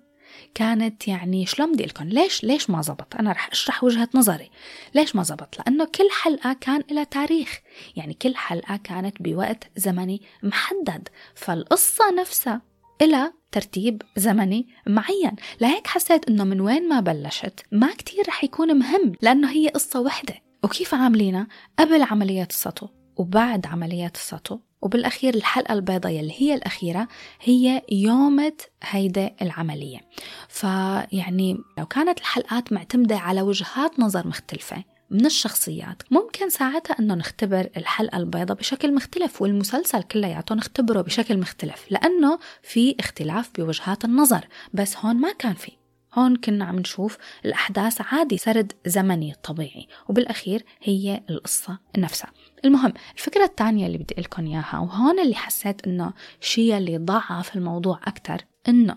كانت 0.55 1.09
يعني 1.09 1.47
شلون 1.47 1.73
بدي 1.73 1.85
لكم 1.85 2.05
ليش 2.05 2.45
ليش 2.45 2.71
ما 2.71 2.83
زبط؟ 2.83 3.17
أنا 3.17 3.33
رح 3.33 3.49
أشرح 3.53 3.85
وجهة 3.85 4.09
نظري. 4.15 4.51
ليش 4.95 5.17
ما 5.17 5.23
زبط؟ 5.23 5.59
لأنه 5.59 5.85
كل 5.85 6.09
حلقة 6.23 6.53
كان 6.61 6.83
لها 6.91 7.05
تاريخ. 7.05 7.61
يعني 7.97 8.15
كل 8.15 8.37
حلقة 8.37 8.77
كانت 8.77 9.23
بوقت 9.23 9.65
زمني 9.77 10.23
محدد. 10.43 11.09
فالقصة 11.35 12.11
نفسها 12.21 12.63
إلى 13.03 13.33
ترتيب 13.53 14.03
زمني 14.17 14.69
معين. 14.87 15.37
لهيك 15.61 15.87
حسيت 15.87 16.29
إنه 16.29 16.45
من 16.45 16.61
وين 16.61 16.89
ما 16.89 17.01
بلشت 17.01 17.61
ما 17.73 17.95
كتير 17.95 18.25
رح 18.29 18.45
يكون 18.45 18.79
مهم 18.79 19.13
لأنه 19.23 19.51
هي 19.51 19.69
قصة 19.69 20.01
وحدة. 20.01 20.35
وكيف 20.65 20.95
عاملينها؟ 20.95 21.47
قبل 21.79 22.03
عمليات 22.03 22.51
السطو 22.51 22.89
وبعد 23.17 23.67
عمليات 23.67 24.17
السطو. 24.17 24.59
وبالأخير 24.83 25.35
الحلقة 25.35 25.73
البيضاء 25.75 26.21
اللي 26.21 26.35
هي 26.39 26.55
الأخيرة 26.55 27.09
هي 27.43 27.83
يومة 27.93 28.53
هيدا 28.83 29.35
العملية. 29.43 30.01
فيعني 30.49 31.59
لو 31.79 31.87
كانت 31.87 32.19
الحلقات 32.19 32.73
معتمدة 32.73 33.17
على 33.17 33.43
وجهات 33.43 34.01
نظر 34.01 34.27
مختلفة 34.27 34.85
من 35.11 35.27
الشخصيات. 35.27 36.03
ممكن 36.11 36.51
ساعتها 36.51 36.97
إنه 37.01 37.15
نختبر 37.15 37.69
الحلقة 37.77 38.19
البيضاء 38.19 38.57
بشكل 38.57 38.95
مختلف 38.95 39.43
والمسلسل 39.43 40.03
كلياته 40.03 40.55
نختبره 40.55 41.01
بشكل 41.01 41.39
مختلف 41.39 41.87
لأنه 41.91 42.39
في 42.63 42.97
اختلاف 43.01 43.51
بوجهات 43.59 44.05
النظر. 44.05 44.47
بس 44.75 44.97
هون 44.97 45.17
ما 45.17 45.33
كان 45.33 45.55
في. 45.55 45.73
هون 46.15 46.37
كنا 46.37 46.65
عم 46.65 46.79
نشوف 46.79 47.19
الأحداث 47.45 48.01
عادي 48.01 48.39
سرد 48.39 48.73
زمني 48.87 49.35
طبيعي 49.43 49.89
وبالأخير 50.09 50.65
هي 50.83 51.23
القصة 51.31 51.79
نفسها. 51.99 52.31
المهم 52.65 52.93
الفكرة 53.15 53.45
الثانية 53.45 53.87
اللي 53.87 53.99
بدي 53.99 54.15
لكم 54.19 54.47
إياها 54.47 54.79
وهون 54.79 55.21
اللي 55.21 55.35
حسيت 55.35 55.87
إنه 55.87 56.13
شيء 56.41 56.77
اللي 56.77 56.99
ضعف 56.99 57.57
الموضوع 57.57 58.01
أكتر 58.05 58.45
إنه 58.69 58.97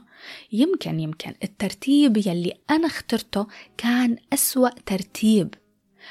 يمكن 0.52 1.00
يمكن 1.00 1.34
الترتيب 1.44 2.18
يلي 2.18 2.54
أنا 2.70 2.88
اخترته 2.88 3.48
كان 3.78 4.18
أسوأ 4.34 4.70
ترتيب. 4.70 5.54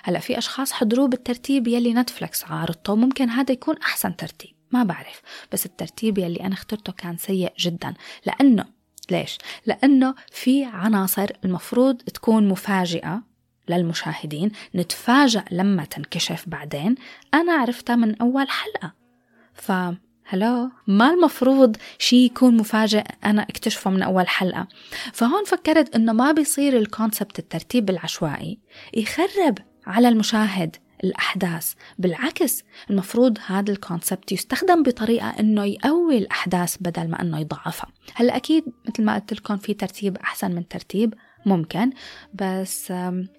هلا 0.04 0.18
في 0.18 0.38
أشخاص 0.38 0.72
حضروه 0.72 1.08
بالترتيب 1.08 1.68
يلي 1.68 1.94
نتفلكس 1.94 2.44
عارضته 2.44 2.96
ممكن 2.96 3.30
هذا 3.30 3.52
يكون 3.52 3.76
أحسن 3.76 4.16
ترتيب 4.16 4.58
ما 4.72 4.82
بعرف 4.82 5.22
بس 5.52 5.66
الترتيب 5.66 6.18
يلي 6.18 6.40
أنا 6.40 6.54
اخترته 6.54 6.92
كان 6.92 7.16
سيء 7.16 7.52
جدا. 7.58 7.94
لأنه 8.26 8.64
ليش؟ 9.10 9.38
لأنه 9.66 10.14
في 10.32 10.64
عناصر 10.64 11.26
المفروض 11.44 11.96
تكون 11.96 12.48
مفاجئة 12.48 13.22
للمشاهدين 13.68 14.50
نتفاجأ 14.74 15.44
لما 15.50 15.84
تنكشف 15.84 16.44
بعدين. 16.46 16.94
أنا 17.34 17.52
عرفتها 17.52 17.96
من 17.96 18.14
أول 18.20 18.48
حلقة. 18.48 18.92
ف 19.54 19.72
هلو 20.30 20.70
ما 20.86 21.10
المفروض 21.10 21.76
شيء 21.98 22.18
يكون 22.18 22.56
مفاجئ 22.56 23.04
أنا 23.24 23.42
اكتشفه 23.42 23.90
من 23.90 24.02
أول 24.02 24.28
حلقة. 24.28 24.68
فهون 25.12 25.44
فكرت 25.44 25.94
إنه 25.94 26.12
ما 26.12 26.32
بيصير 26.32 26.78
الكونسبت 26.78 27.38
الترتيب 27.38 27.90
العشوائي 27.90 28.58
يخرب 28.94 29.58
على 29.88 30.08
المشاهد 30.08 30.76
الأحداث. 31.04 31.72
بالعكس 31.98 32.64
المفروض 32.90 33.38
هذا 33.46 33.72
الكونسبت 33.72 34.32
يستخدم 34.32 34.82
بطريقة 34.82 35.28
أنه 35.28 35.64
يقوي 35.64 36.18
الأحداث 36.18 36.76
بدل 36.80 37.10
ما 37.10 37.22
أنه 37.22 37.40
يضعفها. 37.40 37.92
هلا 38.14 38.36
أكيد 38.36 38.64
مثل 38.88 39.04
ما 39.04 39.14
قلت 39.14 39.32
لكم 39.32 39.56
في 39.56 39.74
ترتيب 39.74 40.16
أحسن 40.16 40.54
من 40.54 40.68
ترتيب 40.68 41.14
ممكن 41.46 41.90
بس 42.34 42.86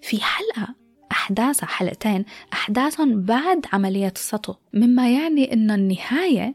في 0.02 0.20
حلقة 0.20 0.74
أحداثها 1.12 1.66
حلقتين 1.66 2.24
أحداثهم 2.52 3.22
بعد 3.22 3.66
عملية 3.72 4.12
السطو 4.16 4.54
مما 4.74 5.12
يعني 5.12 5.52
أنه 5.52 5.74
النهاية 5.74 6.54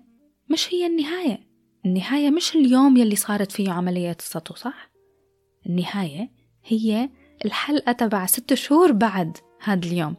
مش 0.49 0.73
هي 0.73 0.85
النهاية. 0.85 1.39
النهاية 1.85 2.29
مش 2.29 2.55
اليوم 2.55 2.97
يلي 2.97 3.15
صارت 3.15 3.51
فيه 3.51 3.71
عملية 3.71 4.15
السطو 4.19 4.55
صح؟ 4.55 4.91
النهاية 5.65 6.31
هي 6.65 7.09
الحلقة 7.45 7.91
تبع 7.91 8.25
ست 8.25 8.53
شهور 8.53 8.91
بعد 8.91 9.37
هذا 9.63 9.85
اليوم. 9.85 10.15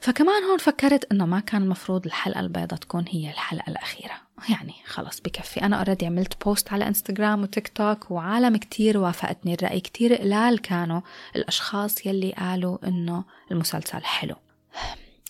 فكمان 0.00 0.44
هون 0.44 0.58
فكرت 0.58 1.12
إنه 1.12 1.26
ما 1.26 1.40
كان 1.40 1.62
المفروض 1.62 2.06
الحلقة 2.06 2.40
البيضاء 2.40 2.78
تكون 2.78 3.04
هي 3.08 3.30
الحلقة 3.30 3.70
الأخيرة. 3.70 4.14
يعني 4.48 4.74
خلص 4.86 5.20
بكفي. 5.20 5.62
أنا 5.62 5.76
already 5.76 6.06
عملت 6.06 6.44
post 6.44 6.72
على 6.72 6.88
انستغرام 6.88 7.42
وتيك 7.42 7.68
توك 7.68 8.10
وعالم 8.10 8.56
كتير 8.56 8.98
وافقتني 8.98 9.54
الرأي. 9.54 9.80
كتير 9.80 10.14
قلال 10.14 10.60
كانوا 10.60 11.00
الأشخاص 11.36 12.06
يلي 12.06 12.32
قالوا 12.32 12.88
إنه 12.88 13.24
المسلسل 13.50 14.04
حلو. 14.04 14.34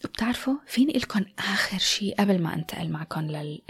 بتعرفوا 0.05 0.55
فيني 0.67 0.93
لكم 0.93 1.25
آخر 1.39 1.79
شيء 1.79 2.15
قبل 2.15 2.43
ما 2.43 2.55
أنتقل 2.55 2.89
معكم 2.89 3.21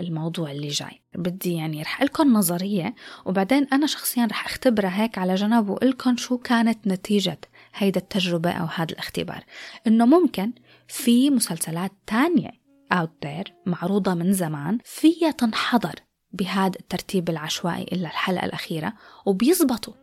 للموضوع 0.00 0.50
اللي 0.50 0.68
جاي. 0.68 1.00
بدي 1.14 1.54
يعني 1.54 1.82
رح 1.82 2.02
لكم 2.02 2.32
نظرية 2.32 2.94
وبعدين 3.24 3.66
أنا 3.72 3.86
شخصيا 3.86 4.26
رح 4.26 4.46
أختبرها 4.46 5.02
هيك 5.02 5.18
على 5.18 5.34
جنب 5.34 5.68
وقلكم 5.68 6.16
شو 6.16 6.38
كانت 6.38 6.86
نتيجة 6.86 7.38
هيدا 7.76 8.00
التجربة 8.00 8.50
أو 8.50 8.66
هذا 8.66 8.92
الاختبار. 8.92 9.44
إنه 9.86 10.06
ممكن 10.06 10.52
في 10.88 11.30
مسلسلات 11.30 11.92
تانية 12.06 12.50
out 12.94 13.26
there 13.26 13.50
معروضة 13.66 14.14
من 14.14 14.32
زمان 14.32 14.78
فيها 14.84 15.30
تنحضر 15.30 15.94
بهذا 16.32 16.78
الترتيب 16.80 17.30
العشوائي 17.30 17.82
إلا 17.82 18.08
الحلقة 18.08 18.44
الأخيرة 18.44 18.92
وبيزبطوا. 19.26 19.94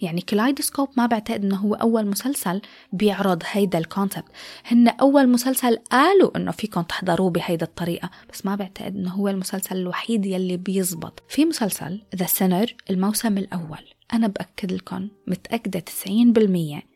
يعني 0.00 0.20
كلايدوسكوب 0.20 0.88
ما 0.96 1.06
بعتقد 1.06 1.44
إنه 1.44 1.56
هو 1.56 1.74
أول 1.74 2.06
مسلسل 2.06 2.60
بيعرض 2.92 3.42
هيدا 3.50 3.78
الكونسبت 3.78 4.24
هن 4.64 4.88
أول 4.88 5.28
مسلسل 5.28 5.76
قالوا 5.76 6.36
إنه 6.36 6.50
فيكم 6.50 6.82
تحضروه 6.82 7.30
بهيدا 7.30 7.66
الطريقة 7.66 8.10
بس 8.32 8.46
ما 8.46 8.54
بعتقد 8.54 8.96
إنه 8.96 9.10
هو 9.10 9.28
المسلسل 9.28 9.76
الوحيد 9.76 10.26
يلي 10.26 10.56
بيزبط. 10.56 11.22
في 11.28 11.44
مسلسل 11.44 12.02
ذا 12.16 12.26
سينر 12.26 12.74
الموسم 12.90 13.38
الأول. 13.38 13.88
أنا 14.12 14.26
بأكد 14.26 14.72
لكم 14.72 15.08
متأكدة 15.26 15.80
90% 15.80 16.93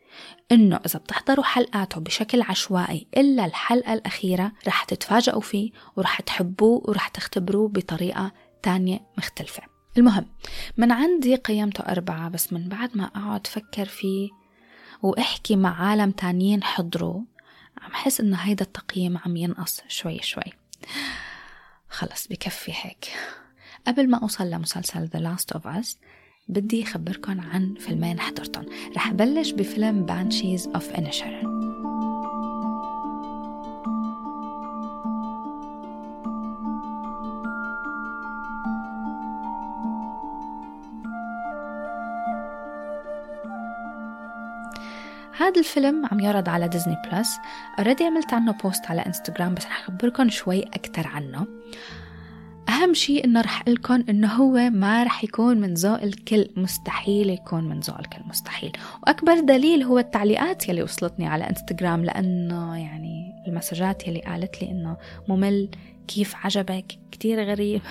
إنه 0.51 0.79
إذا 0.85 0.99
بتحضروا 0.99 1.45
حلقاته 1.45 2.01
بشكل 2.01 2.41
عشوائي 2.41 3.07
إلا 3.17 3.45
الحلقة 3.45 3.93
الأخيرة 3.93 4.51
رح 4.67 4.83
تتفاجئوا 4.83 5.41
فيه 5.41 5.71
ورح 5.95 6.19
تحبوه 6.21 6.81
ورح 6.85 7.07
تختبروه 7.07 7.69
بطريقة 7.69 8.31
تانية 8.63 8.99
مختلفة. 9.17 9.63
المهم 9.97 10.25
من 10.77 10.91
عندي 10.91 11.35
قيمته 11.35 11.81
أربعة 11.81 12.29
بس 12.29 12.53
من 12.53 12.69
بعد 12.69 12.97
ما 12.97 13.03
أقعد 13.03 13.47
فكر 13.47 13.85
فيه 13.85 14.29
وأحكي 15.01 15.55
مع 15.55 15.81
عالم 15.81 16.11
تانيين 16.11 16.63
حضروا 16.63 17.21
عم 17.81 17.91
حس 17.91 18.21
إنه 18.21 18.37
هيدا 18.37 18.65
التقييم 18.65 19.17
عم 19.17 19.37
ينقص 19.37 19.81
شوي 19.87 20.19
شوي. 20.21 20.53
خلص 21.89 22.27
بكفي 22.27 22.71
هيك. 22.75 23.11
قبل 23.87 24.09
ما 24.09 24.17
أوصل 24.17 24.49
لمسلسل 24.49 25.09
The 25.09 25.19
Last 25.19 25.57
of 25.57 25.61
Us 25.61 25.95
بدي 26.49 26.83
أخبركن 26.83 27.39
عن 27.39 27.73
فيلمين 27.79 28.19
حضرتهم 28.19 28.65
رح 28.95 29.13
بلش 29.13 29.51
بفيلم 29.51 30.05
Banshees 30.05 30.67
of 30.67 30.89
Inisherin 30.89 31.59
هذا 45.37 45.59
الفيلم 45.59 46.05
عم 46.11 46.19
يعرض 46.19 46.49
على 46.49 46.67
ديزني 46.67 46.97
بلس 47.11 47.37
already 47.79 48.03
عملت 48.03 48.33
عنه 48.33 48.51
post 48.51 48.85
على 48.85 49.01
انستغرام 49.01 49.55
بس 49.55 49.65
رح 49.65 49.79
اخبركم 49.79 50.29
شوي 50.29 50.63
أكثر 50.63 51.07
عنه. 51.07 51.47
أهم 52.69 52.93
شيء 52.93 53.25
إنه 53.25 53.41
رح 53.41 53.67
لكم 53.67 54.03
إنه 54.09 54.33
هو 54.33 54.69
ما 54.69 55.03
رح 55.03 55.23
يكون 55.23 55.57
من 55.59 55.73
ذوق 55.73 56.01
الكل 56.01 56.49
مستحيل 56.57 57.29
يكون 57.29 57.63
من 57.63 57.79
ذوق 57.79 57.99
الكل 57.99 58.21
مستحيل. 58.25 58.71
وأكبر 59.03 59.39
دليل 59.39 59.83
هو 59.83 59.99
التعليقات 59.99 60.69
يلي 60.69 60.83
وصلتني 60.83 61.27
على 61.27 61.49
إنستغرام 61.49 62.05
لأنه 62.05 62.77
يعني 62.77 63.43
المسجات 63.47 64.07
يلي 64.07 64.19
قالت 64.19 64.61
لي 64.61 64.71
إنه 64.71 64.97
ممل 65.27 65.69
كيف 66.07 66.35
عجبك 66.35 66.99
كتير 67.11 67.43
غريب. 67.43 67.81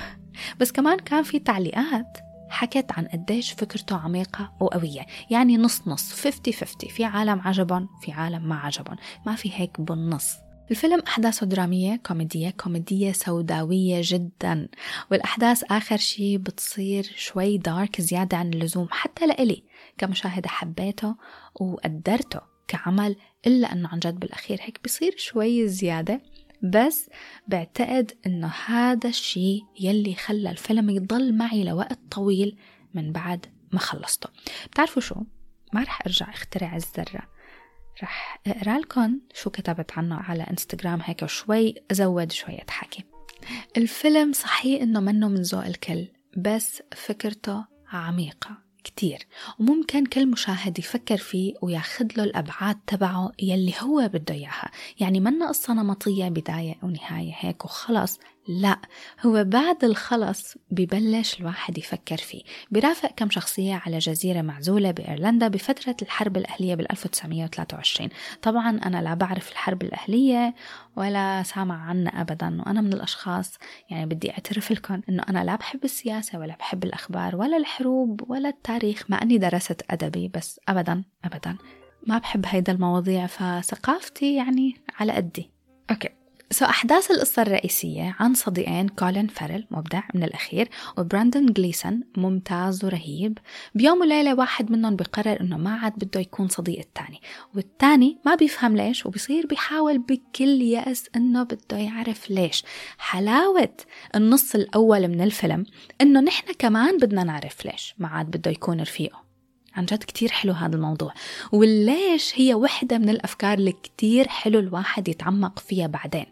بس 0.61 0.73
كمان 0.73 0.99
كان 0.99 1.23
في 1.23 1.38
تعليقات 1.38 2.18
حكت 2.50 2.92
عن 2.92 3.06
قديش 3.06 3.52
فكرته 3.52 3.97
عميقة 3.97 4.52
وقوية. 4.61 5.06
يعني 5.30 5.56
نص 5.56 5.88
نص 5.88 6.26
50-50 6.26 6.88
في 6.88 7.04
عالم 7.04 7.40
عجبهم 7.40 7.88
في 8.02 8.12
عالم 8.12 8.49
ما 8.49 8.56
عجبهم. 8.56 8.97
ما 9.26 9.35
في 9.35 9.50
هيك 9.54 9.80
بالنص. 9.80 10.47
الفيلم 10.70 11.00
أحداثه 11.06 11.46
درامية 11.46 11.96
كوميدية 11.96 12.50
كوميدية 12.50 13.12
سوداوية 13.12 14.00
جدا 14.04 14.68
والأحداث 15.10 15.64
آخر 15.70 15.96
شي 15.96 16.38
بتصير 16.38 17.12
شوي 17.16 17.58
دارك 17.58 18.00
زيادة 18.00 18.37
عن 18.37 18.52
اللزوم 18.54 18.88
حتى 18.90 19.26
لإلي 19.26 19.64
كمشاهدة 19.98 20.48
حبيته 20.48 21.14
وقدرته 21.54 22.40
كعمل 22.68 23.16
إلا 23.46 23.72
أنه 23.72 23.88
عن 23.88 23.98
جد 23.98 24.20
بالأخير 24.20 24.58
هيك 24.62 24.80
بصير 24.84 25.14
شوي 25.16 25.68
زيادة. 25.68 26.20
بس 26.62 27.10
بعتقد 27.48 28.12
إنه 28.26 28.52
هذا 28.66 29.08
الشيء 29.08 29.62
يلي 29.80 30.14
خلى 30.14 30.50
الفيلم 30.50 30.90
يضل 30.90 31.34
معي 31.34 31.64
لوقت 31.64 31.98
طويل 32.10 32.56
من 32.94 33.12
بعد 33.12 33.46
ما 33.72 33.78
خلصته. 33.78 34.28
بتعرفوا 34.70 35.02
شو؟ 35.02 35.14
ما 35.72 35.82
رح 35.82 36.02
أرجع 36.06 36.30
أخترع 36.30 36.76
الذرة. 36.76 37.38
رح 38.02 38.40
أقرأ 38.46 38.78
لكم 38.78 39.20
شو 39.34 39.50
كتبت 39.50 39.92
عنه 39.98 40.16
على 40.16 40.42
إنستغرام 40.42 41.00
هيك 41.04 41.22
وشوي 41.22 41.74
ازود 41.90 42.32
شوية 42.32 42.66
حكي. 42.68 43.04
الفيلم 43.76 44.32
صحيح 44.32 44.82
إنه 44.82 45.00
منه 45.00 45.28
من 45.28 45.42
ذوق 45.42 45.64
الكل 45.64 46.08
بس 46.36 46.82
فكرته 46.96 47.64
عميقة 47.92 48.58
كتير. 48.84 49.26
وممكن 49.58 50.06
كل 50.06 50.26
مشاهد 50.26 50.78
يفكر 50.78 51.16
فيه 51.16 51.54
وياخذ 51.62 52.06
له 52.16 52.24
الأبعاد 52.24 52.78
تبعه 52.86 53.32
يلي 53.42 53.74
هو 53.80 54.08
بده 54.08 54.34
إياها. 54.34 54.70
يعني 55.00 55.20
منا 55.20 55.48
قصة 55.48 55.74
نمطية 55.74 56.28
بداية 56.28 56.74
ونهاية 56.82 57.32
هيك 57.38 57.64
وخلص. 57.64 58.18
لا 58.48 58.78
هو 59.26 59.44
بعد 59.44 59.84
الخلص 59.84 60.56
ببلش 60.70 61.40
الواحد 61.40 61.78
يفكر 61.78 62.16
فيه. 62.16 62.42
برافق 62.70 63.10
كم 63.16 63.30
شخصية 63.30 63.82
على 63.86 63.98
جزيرة 63.98 64.42
معزولة 64.42 64.90
بإيرلندا 64.90 65.48
بفترة 65.48 65.96
الحرب 66.02 66.36
الأهلية 66.36 66.74
بال 66.74 66.92
1923 66.92 68.10
طبعا 68.42 68.70
أنا 68.70 69.02
لا 69.02 69.14
بعرف 69.14 69.52
الحرب 69.52 69.82
الأهلية 69.82 70.54
ولا 70.96 71.42
سامع 71.42 71.82
عنها 71.88 72.20
أبدا 72.20 72.60
وأنا 72.60 72.80
من 72.80 72.92
الأشخاص 72.92 73.58
يعني 73.90 74.06
بدي 74.06 74.30
أعترف 74.30 74.72
لكم 74.72 75.00
أنه 75.08 75.22
أنا 75.28 75.44
لا 75.44 75.56
بحب 75.56 75.84
السياسة 75.84 76.38
ولا 76.38 76.56
بحب 76.56 76.84
الأخبار 76.84 77.36
ولا 77.36 77.56
الحروب 77.56 78.30
ولا 78.30 78.48
التاريخ 78.48 79.04
مع 79.08 79.22
أني 79.22 79.38
درست 79.38 79.82
أدبي 79.90 80.28
بس 80.28 80.60
أبدا 80.68 81.04
أبدا 81.24 81.56
ما 82.06 82.18
بحب 82.18 82.44
هيدا 82.46 82.72
المواضيع 82.72 83.26
فثقافتي 83.26 84.36
يعني 84.36 84.74
على 85.00 85.12
قدي. 85.12 85.50
Okay. 85.90 86.17
So 86.50 86.64
أحداث 86.64 87.10
القصة 87.10 87.42
الرئيسية 87.42 88.16
عن 88.18 88.34
صديقين 88.34 88.88
كولين 88.88 89.26
فارل 89.26 89.66
مبدع 89.70 90.02
من 90.14 90.22
الأخير 90.22 90.68
وبراندون 90.98 91.46
جليسون 91.46 92.00
ممتاز 92.16 92.84
ورهيب. 92.84 93.38
بيوم 93.74 94.00
وليلة 94.00 94.34
واحد 94.34 94.70
منهم 94.70 94.96
بقرر 94.96 95.40
إنه 95.40 95.56
ما 95.56 95.74
عاد 95.74 95.92
بده 95.92 96.20
يكون 96.20 96.48
صديق 96.48 96.78
التاني 96.78 97.20
والتاني 97.54 98.18
ما 98.26 98.34
بيفهم 98.34 98.76
ليش 98.76 99.06
وبصير 99.06 99.46
بيحاول 99.46 99.98
بكل 99.98 100.62
يأس 100.62 101.04
إنه 101.16 101.42
بده 101.42 101.76
يعرف 101.76 102.30
ليش. 102.30 102.64
حلاوة 102.98 103.74
النص 104.14 104.54
الأول 104.54 105.08
من 105.08 105.20
الفيلم 105.20 105.66
إنه 106.00 106.20
نحن 106.20 106.52
كمان 106.58 106.98
بدنا 106.98 107.24
نعرف 107.24 107.66
ليش 107.66 107.94
ما 107.98 108.08
عاد 108.08 108.26
بده 108.26 108.50
يكون 108.50 108.80
رفيقه. 108.80 109.28
عن 109.74 109.84
جد 109.84 110.04
كتير 110.04 110.30
حلو 110.30 110.52
هذا 110.52 110.76
الموضوع. 110.76 111.14
وليش 111.52 112.32
هي 112.34 112.54
وحدة 112.54 112.98
من 112.98 113.08
الأفكار 113.08 113.58
اللي 113.58 113.72
كتير 113.72 114.28
حلو 114.28 114.58
الواحد 114.58 115.08
يتعمق 115.08 115.58
فيها 115.58 115.86
بعدين. 115.86 116.26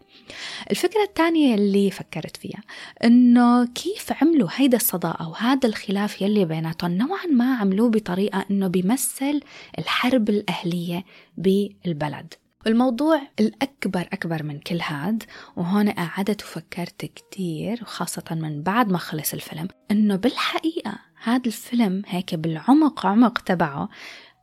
الفكرة 0.71 1.03
الثانية 1.03 1.55
اللي 1.55 1.91
فكرت 1.91 2.37
فيها 2.37 2.61
إنه 3.03 3.65
كيف 3.65 4.23
عملوا 4.23 4.49
هيدا 4.55 4.77
الصداقة 4.77 5.29
وهذا 5.29 5.67
الخلاف 5.69 6.21
يلي 6.21 6.45
بيناتهم؟ 6.45 6.91
نوعا 6.91 7.25
ما 7.25 7.55
عملوه 7.55 7.89
بطريقة 7.89 8.45
إنه 8.51 8.67
بيمثل 8.67 9.39
الحرب 9.79 10.29
الأهلية 10.29 11.05
بالبلد. 11.37 12.33
الموضوع 12.67 13.21
الأكبر 13.39 14.01
أكبر 14.13 14.43
من 14.43 14.59
كل 14.59 14.79
هاد 14.81 15.23
وهون 15.55 15.89
قعدت 15.89 16.43
وفكرت 16.43 17.05
كتير 17.05 17.79
وخاصة 17.81 18.23
من 18.31 18.63
بعد 18.63 18.91
ما 18.91 18.97
خلص 18.97 19.33
الفيلم 19.33 19.67
إنه 19.91 20.15
بالحقيقة 20.15 20.99
هذا 21.23 21.41
الفيلم 21.45 22.01
هيك 22.07 22.35
بالعمق 22.35 23.05
عمق 23.05 23.37
تبعه 23.37 23.89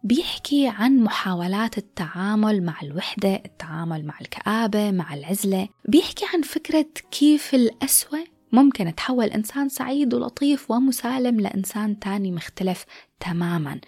بيحكي 0.04 0.68
عن 0.68 1.00
محاولات 1.00 1.78
التعامل 1.78 2.62
مع 2.62 2.74
الوحدة 2.82 3.42
التعامل 3.44 4.04
مع 4.04 4.14
الكآبة 4.20 4.90
مع 4.90 5.14
العزلة. 5.14 5.68
بيحكي 5.88 6.24
عن 6.34 6.42
فكرة 6.42 6.86
كيف 7.10 7.54
الأسوأ 7.54 8.18
ممكن 8.52 8.94
تحول 8.94 9.26
إنسان 9.26 9.68
سعيد 9.68 10.14
ولطيف 10.14 10.70
ومسالم 10.70 11.40
لإنسان 11.40 11.98
تاني 11.98 12.32
مختلف 12.32 12.84
تماما. 13.20 13.80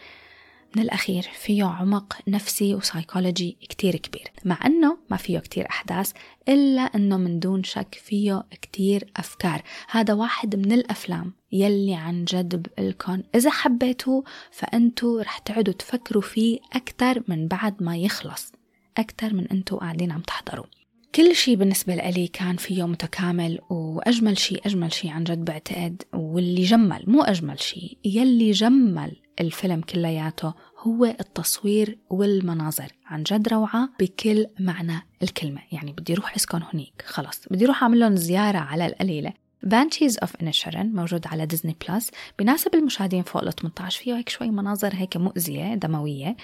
من 0.77 0.83
الأخير 0.83 1.23
فيه 1.23 1.65
عمق 1.65 2.19
نفسي 2.29 2.75
وسايكولوجي 2.75 3.57
كتير 3.69 3.97
كبير. 3.97 4.33
مع 4.45 4.59
أنه 4.67 4.99
ما 5.11 5.17
فيه 5.17 5.39
كتير 5.39 5.67
أحداث 5.71 6.13
إلا 6.49 6.83
أنه 6.83 7.17
من 7.17 7.39
دون 7.39 7.65
شك 7.65 7.95
فيه 8.05 8.47
كتير 8.63 9.11
أفكار. 9.17 9.63
هذا 9.91 10.15
واحد 10.15 10.57
من 10.57 10.73
الأفلام 10.73 11.33
يلي 11.53 11.95
عن 11.95 12.25
جد 12.25 12.63
بقلكن 12.63 13.23
إذا 13.35 13.51
حبيتوه 13.51 14.25
فأنتوا 14.53 15.23
رح 15.23 15.39
تقعدوا 15.39 15.75
تفكروا 15.75 16.23
فيه 16.23 16.59
أكتر 16.73 17.23
من 17.29 17.49
بعد 17.49 17.83
ما 17.83 17.97
يخلص. 17.97 18.53
أكتر 18.99 19.35
من 19.35 19.49
أنتوا 19.49 19.79
قاعدين 19.79 20.13
عم 20.13 20.21
تحضروا. 20.21 20.67
كل 21.15 21.35
شيء 21.35 21.57
بالنسبة 21.57 21.95
لي 21.95 22.29
كان 22.29 22.57
فيه 22.57 22.87
متكامل 22.87 23.59
وأجمل 23.71 24.39
شيء 24.39 24.67
أجمل 24.67 24.93
شيء 24.93 25.11
عن 25.11 25.25
جد 25.25 25.45
بعتقد. 25.45 26.03
واللي 26.15 26.63
جمل 26.63 27.05
مو 27.07 27.23
أجمل 27.23 27.61
شيء 27.61 27.99
يلي 28.05 28.51
جمل 28.51 29.17
الفيلم 29.41 29.81
كلياته 29.81 30.55
هو 30.87 31.05
التصوير 31.05 31.99
والمناظر. 32.11 32.93
عن 33.07 33.23
جد 33.23 33.49
روعة 33.49 33.89
بكل 34.01 34.47
معنى 34.61 35.07
الكلمة. 35.23 35.61
يعني 35.73 35.93
بدي 35.93 36.13
أروح 36.13 36.35
أسكن 36.37 36.61
هنيك. 36.75 37.05
خلص. 37.07 37.41
بدي 37.51 37.65
أروح 37.65 37.83
أعمل 37.83 38.01
لهم 38.01 38.17
زيارة 38.17 38.59
على 38.59 38.87
القليلة. 38.87 39.33
Banshees 39.63 40.19
of 40.19 40.37
Inisherin 40.37 40.87
موجود 40.87 41.27
على 41.27 41.47
ديزني 41.47 41.77
بلس 41.89 42.11
بناسب 42.39 42.75
المشاهدين 42.75 43.23
فوق 43.23 43.43
ال 43.43 43.53
18 43.53 44.03
فيه 44.03 44.17
هيك 44.17 44.29
شوي 44.29 44.51
مناظر 44.51 44.91
هيك 44.95 45.17
مؤذية 45.17 45.75
دموية. 45.75 46.37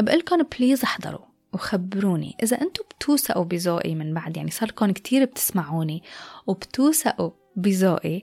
بقول 0.00 0.18
لكم 0.18 0.42
please 0.58 0.82
احضروا 0.82 1.24
وخبروني. 1.52 2.36
إذا 2.42 2.60
أنتم 2.60 2.84
بتوثقوا 2.96 3.44
بذوقي 3.44 3.94
من 3.94 4.14
بعد 4.14 4.36
يعني 4.36 4.50
صار 4.50 4.68
لكم 4.68 4.90
كتير 4.90 5.24
بتسمعوني 5.24 6.02
وبتوثقوا 6.46 7.30
بذوقي 7.56 8.22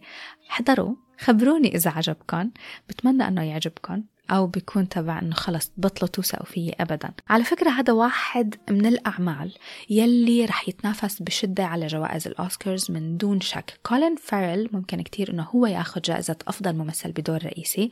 احضروا 0.50 0.96
خبروني 1.20 1.76
إذا 1.76 1.92
عجبكم 1.92 2.52
بتمنى 2.90 3.28
أنه 3.28 3.42
يعجبكم 3.42 4.04
أو 4.32 4.48
بيكون 4.48 4.90
تبع 4.90 5.20
إنه 5.20 5.36
خلص 5.36 5.72
بطلوا 5.78 6.10
توثقوا 6.10 6.46
فيي 6.46 6.76
أبدا. 6.80 7.14
على 7.30 7.44
فكرة 7.44 7.70
هذا 7.70 7.94
واحد 7.94 8.56
من 8.70 8.86
الأعمال 8.86 9.54
يلي 9.90 10.46
رح 10.46 10.70
يتنافس 10.70 11.22
بشدة 11.22 11.64
على 11.66 11.88
جوائز 11.88 12.28
الأوسكارز 12.28 12.92
من 12.92 13.18
دون 13.18 13.42
شك. 13.42 13.80
كولين 13.86 14.16
فارل 14.16 14.70
ممكن 14.72 15.02
كتير 15.02 15.32
إنه 15.32 15.44
هو 15.44 15.66
ياخذ 15.66 16.02
جائزة 16.02 16.36
أفضل 16.48 16.76
ممثل 16.76 17.12
بدور 17.12 17.46
رئيسي 17.46 17.90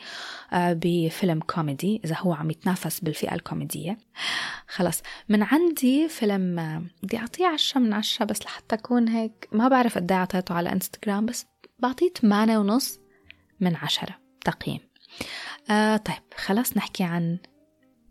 آه، 0.53 0.79
بفيلم 0.81 1.39
كوميدي 1.39 2.01
إذا 2.05 2.15
هو 2.19 2.33
عم 2.33 2.49
يتنافس 2.51 2.99
بالفئة 2.99 3.35
الكوميدية. 3.35 3.97
خلص. 4.67 5.01
من 5.29 5.43
عندي 5.43 6.07
فيلم 6.09 6.59
آه، 6.59 6.83
بدي 7.03 7.17
أعطيه 7.17 7.47
عشرة 7.47 7.79
من 7.79 7.93
عشرة 7.93 8.25
بس 8.25 8.41
لحتى 8.41 8.75
أكون 8.75 9.07
هيك 9.07 9.47
ما 9.51 9.67
بعرف 9.67 9.95
قد 9.95 10.11
إيه 10.11 10.19
أعطيته 10.19 10.55
على 10.55 10.71
إنستغرام 10.71 11.25
بس 11.25 11.45
بعطيه 11.79 12.09
ثمانية 12.21 12.57
ونص 12.57 12.99
من 13.59 13.75
عشرة 13.75 14.15
تقييم. 14.45 14.79
آه 15.69 15.97
طيب 15.97 16.23
خلاص 16.37 16.77
نحكي 16.77 17.03
عن 17.03 17.37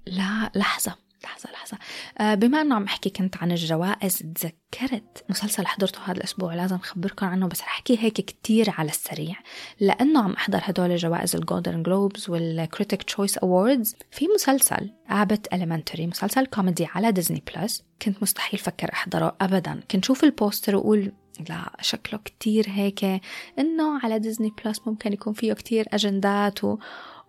لا 0.07 0.51
لحظة 0.55 0.97
لحظة 1.25 1.51
لحظة. 1.51 1.79
آه 2.19 2.35
بما 2.35 2.61
أنه 2.61 2.75
عم 2.75 2.85
أحكي 2.85 3.11
كنت 3.11 3.37
عن 3.37 3.53
الجوائز 3.53 4.17
تذكرت 4.19 5.25
مسلسل 5.29 5.67
حضرته 5.67 6.01
هذا 6.05 6.13
الأسبوع 6.13 6.55
لازم 6.55 6.77
أخبركم 6.77 7.27
عنه 7.27 7.47
بس 7.47 7.61
رح 7.61 7.69
أحكي 7.69 7.99
هيك 8.01 8.13
كتير 8.13 8.75
على 8.79 8.91
السريع. 8.91 9.37
لأنه 9.81 10.23
عم 10.23 10.33
أحضر 10.33 10.61
هدول 10.63 10.97
جوائز 10.97 11.37
ال 11.37 11.43
Golden 11.43 11.83
Globes 11.83 12.31
وال 12.31 12.47
Critics 12.47 13.03
Choice 13.03 13.39
Awards 13.39 13.97
في 14.11 14.29
مسلسل 14.35 14.91
Abbott 15.09 15.55
Elementary 15.55 16.07
مسلسل 16.07 16.47
كوميدي 16.47 16.87
على 16.95 17.13
ديزني 17.13 17.43
بلس 17.57 17.85
كنت 18.03 18.23
مستحيل 18.23 18.61
فكر 18.61 18.93
أحضره 18.93 19.37
أبدا. 19.41 19.81
كنت 19.91 20.05
شوف 20.05 20.25
البوستر 20.25 20.77
وأقول 20.77 21.13
لا 21.49 21.73
شكله 21.81 22.21
كتير 22.25 22.65
هيك 22.69 23.05
إنه 23.59 24.01
على 24.03 24.19
ديزني 24.19 24.53
بلس 24.65 24.81
ممكن 24.87 25.13
يكون 25.13 25.33
فيه 25.33 25.53
كتير 25.53 25.87
أجندات 25.93 26.65
و 26.65 26.79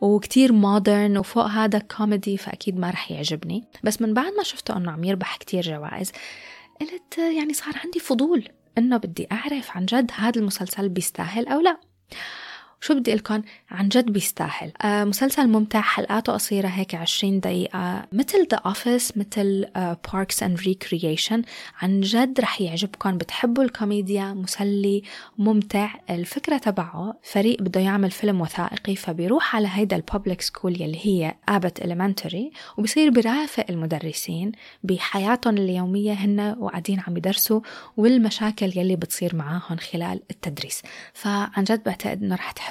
وكتير 0.02 0.54
modern 0.54 1.18
وفوق 1.18 1.46
هذا 1.46 1.80
كوميدي 1.80 2.38
فأكيد 2.38 2.80
ما 2.80 2.90
رح 2.90 3.12
يعجبني. 3.12 3.64
بس 3.84 4.02
من 4.02 4.14
بعد 4.14 4.34
ما 4.38 4.44
شفته 4.44 4.78
أنه 4.78 4.92
عم 4.92 5.04
يربح 5.04 5.38
كتير 5.38 5.64
جوائز 5.64 6.12
قلت 6.82 7.18
يعني 7.18 7.54
صار 7.54 7.74
عندي 7.84 8.00
فضول 8.00 8.48
أنه 8.78 8.98
بدي 8.98 9.28
أعرف 9.32 9.72
عن 9.72 9.86
جد 9.86 10.12
هذا 10.16 10.40
المسلسل 10.40 10.90
بيستاهل 10.90 11.48
أو 11.48 11.62
لا. 11.62 11.78
شو 12.84 12.94
بدي 12.94 13.16
قلكم؟ 13.16 13.42
عن 13.72 13.90
جد 13.90 14.06
بيستاهل. 14.06 14.72
آه 14.82 15.04
مسلسل 15.04 15.48
ممتع 15.48 15.82
حلقاته 15.82 16.34
قصيرة 16.34 16.68
هيك 16.68 16.96
20 16.96 17.40
دقيقة. 17.40 18.06
مثل 18.12 18.48
The 18.52 18.58
Office 18.58 19.18
مثل 19.18 19.66
Parks 20.14 20.44
and 20.44 20.60
Recreation 20.60 21.42
عن 21.82 22.02
جد 22.02 22.40
رح 22.40 22.62
يعجبكم. 22.62 23.18
بتحبوا 23.18 23.64
الكوميديا 23.64 24.34
مسلي 24.34 25.04
ممتع. 25.38 25.94
الفكرة 26.10 26.58
تبعه 26.58 27.20
فريق 27.24 27.62
بده 27.62 27.80
يعمل 27.82 28.12
فيلم 28.12 28.42
وثائقي 28.42 28.96
فبيروح 28.96 29.56
على 29.56 29.68
هيدا 29.72 29.96
ال 29.96 30.03
public 30.03 30.42
school 30.42 30.82
يلي 30.82 31.00
هي 31.04 31.36
Abbott 31.50 31.82
Elementary 31.82 32.52
وبصير 32.78 33.10
برافق 33.10 33.66
المدرسين 33.70 34.52
بحياتهم 34.84 35.58
اليومية. 35.58 36.14
هن 36.14 36.56
وقاعدين 36.60 37.00
عم 37.00 37.18
يدرسوا 37.18 37.62
والمشاكل 37.98 38.72
يلي 38.76 38.96
بتصير 38.96 39.36
معاهم 39.36 39.78
خلال 39.78 40.22
التدريس. 40.32 40.82
فعن 41.14 41.64
جد 41.64 41.84
بعتقد 41.84 42.24
إنه 42.24 42.36
رح 42.36 42.52
تحبوا 42.52 42.71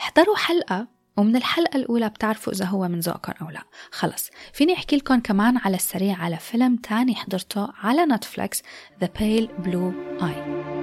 احضروا 0.00 0.36
حلقة 0.36 0.86
ومن 1.16 1.36
الحلقة 1.36 1.76
الأولى 1.76 2.08
بتعرفوا 2.08 2.52
إذا 2.52 2.64
هو 2.64 2.88
من 2.88 3.00
ذوقكم 3.00 3.44
أو 3.44 3.50
لا. 3.50 3.62
خلص. 3.90 4.30
فيني 4.52 4.72
أحكي 4.72 4.96
لكم 4.96 5.20
كمان 5.20 5.58
على 5.58 5.76
السريع 5.76 6.16
على 6.16 6.36
فيلم 6.36 6.76
تاني 6.76 7.14
حضرته 7.14 7.68
على 7.82 8.04
نتفليكس 8.04 8.62
The 9.04 9.06
Pale 9.06 9.48
Blue 9.64 10.22
Eye. 10.22 10.81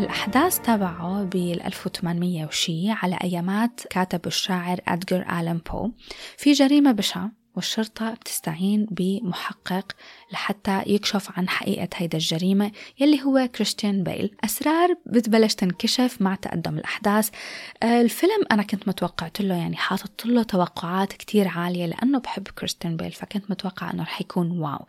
الأحداث 0.00 0.58
تبعه 0.58 1.24
بال 1.24 1.62
1800 1.62 2.46
وشي 2.46 2.90
على 2.90 3.18
أيامات 3.24 3.80
كاتب 3.90 4.26
الشاعر 4.26 4.80
أدغر 4.88 5.20
آلان 5.40 5.58
بو. 5.58 5.90
في 6.36 6.52
جريمة 6.52 6.92
بشعة 6.92 7.32
والشرطة 7.56 8.14
بتستعين 8.14 8.86
بمحقق 8.90 9.92
لحتى 10.32 10.82
يكشف 10.86 11.38
عن 11.38 11.48
حقيقة 11.48 11.88
هيدا 11.94 12.18
الجريمة 12.18 12.72
يلي 13.00 13.22
هو 13.22 13.48
كريستيان 13.54 14.02
بيل. 14.02 14.36
أسرار 14.44 14.94
بتبلش 15.06 15.54
تنكشف 15.54 16.16
مع 16.20 16.34
تقدم 16.34 16.78
الأحداث. 16.78 17.30
آه، 17.82 18.00
الفيلم 18.00 18.44
أنا 18.52 18.62
كنت 18.62 18.88
متوقعت 18.88 19.40
له 19.40 19.54
يعني 19.54 19.76
حاطط 19.76 20.26
له 20.26 20.42
توقعات 20.42 21.12
كتير 21.12 21.48
عالية 21.48 21.86
لأنه 21.86 22.18
بحب 22.18 22.48
كريستيان 22.48 22.96
بيل 22.96 23.12
فكنت 23.12 23.50
متوقع 23.50 23.90
أنه 23.90 24.02
رح 24.02 24.20
يكون 24.20 24.50
واو. 24.60 24.86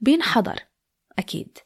بينحضر 0.00 0.58
أكيد. 1.18 1.58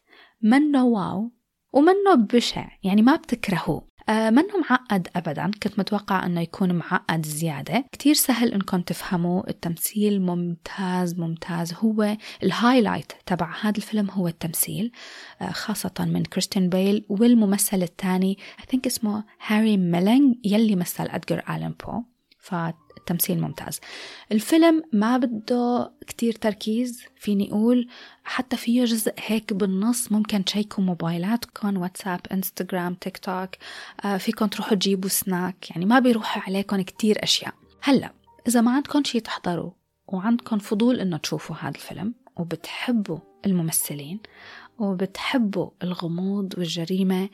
منه 0.43 0.85
واو 0.85 1.38
ومنه 1.73 2.15
بشع 2.15 2.69
يعني 2.83 3.03
ما 3.03 3.17
بتكرهوه 3.17 3.89
آه 4.09 4.31
منه 4.31 4.59
معقد 4.71 5.09
أبدا. 5.17 5.51
كنت 5.63 5.79
متوقع 5.79 6.27
أنه 6.27 6.41
يكون 6.41 6.73
معقد 6.73 7.27
زيادة. 7.27 7.85
كتير 7.93 8.15
سهل 8.15 8.53
أنكم 8.53 8.81
تفهموا. 8.81 9.51
التمثيل 9.51 10.23
ممتاز 10.23 11.19
ممتاز. 11.19 11.75
هو 11.75 12.17
ال 12.43 12.50
highlight 12.50 13.13
تبع 13.27 13.55
هذا 13.61 13.77
الفيلم 13.77 14.11
هو 14.11 14.29
التمثيل 14.29 14.93
آه 15.41 15.51
خاصة 15.51 15.95
من 15.99 16.23
كريستيان 16.23 16.69
بيل 16.69 17.07
والممثل 17.09 17.83
الثاني 17.83 18.39
I 18.61 18.63
think 18.63 18.81
اسمه 18.87 19.25
هاري 19.47 19.77
ميلينج 19.77 20.35
يلي 20.45 20.77
مثل 20.77 21.05
أدجر 21.05 21.43
آلان 21.51 21.75
بو. 21.85 22.03
فالتمثيل 22.49 23.41
ممتاز. 23.41 23.81
الفيلم 24.33 24.83
ما 24.93 25.17
بده 25.17 25.93
كتير 26.07 26.33
تركيز 26.33 27.03
فيني 27.17 27.51
أقول. 27.53 27.89
حتى 28.25 28.57
فيه 28.57 28.85
جزء 28.85 29.13
هيك 29.27 29.53
بالنص 29.53 30.13
ممكن 30.13 30.45
تشيكوا 30.45 30.85
موبايلاتكم 30.85 31.77
واتساب 31.77 32.21
إنستغرام 32.33 32.95
تيك 32.95 33.19
توك. 33.19 33.51
آه 34.05 34.17
فيكم 34.17 34.47
تروحوا 34.47 34.75
تجيبوا 34.75 35.09
سناك. 35.09 35.71
يعني 35.71 35.85
ما 35.85 35.99
بيروح 35.99 36.49
عليكم 36.49 36.81
كتير 36.81 37.23
أشياء. 37.23 37.55
هلأ 37.83 38.13
إذا 38.49 38.61
ما 38.61 38.71
عندكم 38.71 39.05
شي 39.05 39.21
تحضروا 39.21 39.71
وعندكم 40.07 40.59
فضول 40.59 41.01
إنه 41.01 41.17
تشوفوا 41.17 41.57
هذا 41.57 41.69
الفيلم 41.69 42.15
وبتحبوا 42.37 43.19
الممثلين 43.47 44.21
وبتحبوا 44.79 45.71
الغموض 45.83 46.55
والجريمة 46.59 47.29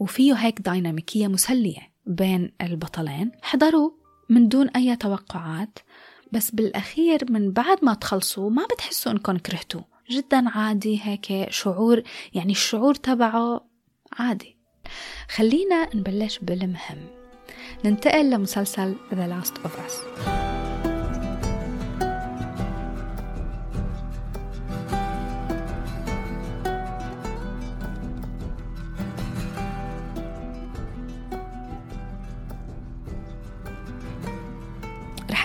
وفيه 0.00 0.34
هيك 0.34 0.60
دايناميكية 0.60 1.28
مسلية 1.28 1.92
بين 2.06 2.52
البطلين 2.60 3.32
حضروا 3.42 3.90
من 4.28 4.48
دون 4.48 4.68
أي 4.68 4.96
توقعات 4.96 5.78
بس 6.32 6.50
بالأخير 6.50 7.32
من 7.32 7.52
بعد 7.52 7.78
ما 7.84 7.94
تخلصوا 7.94 8.50
ما 8.50 8.64
بتحسوا 8.64 9.12
إنكم 9.12 9.38
كرهتوا. 9.38 9.80
جدا 10.10 10.48
عادي 10.48 11.00
هيك 11.02 11.50
شعور 11.50 12.02
يعني 12.34 12.52
الشعور 12.52 12.94
تبعه 12.94 13.66
عادي. 14.18 14.56
خلينا 15.28 15.88
نبلش 15.94 16.38
بالمهم. 16.38 16.98
ننتقل 17.84 18.30
لمسلسل 18.30 18.94
The 19.12 19.14
Last 19.14 19.54
of 19.64 19.70
Us. 19.70 20.55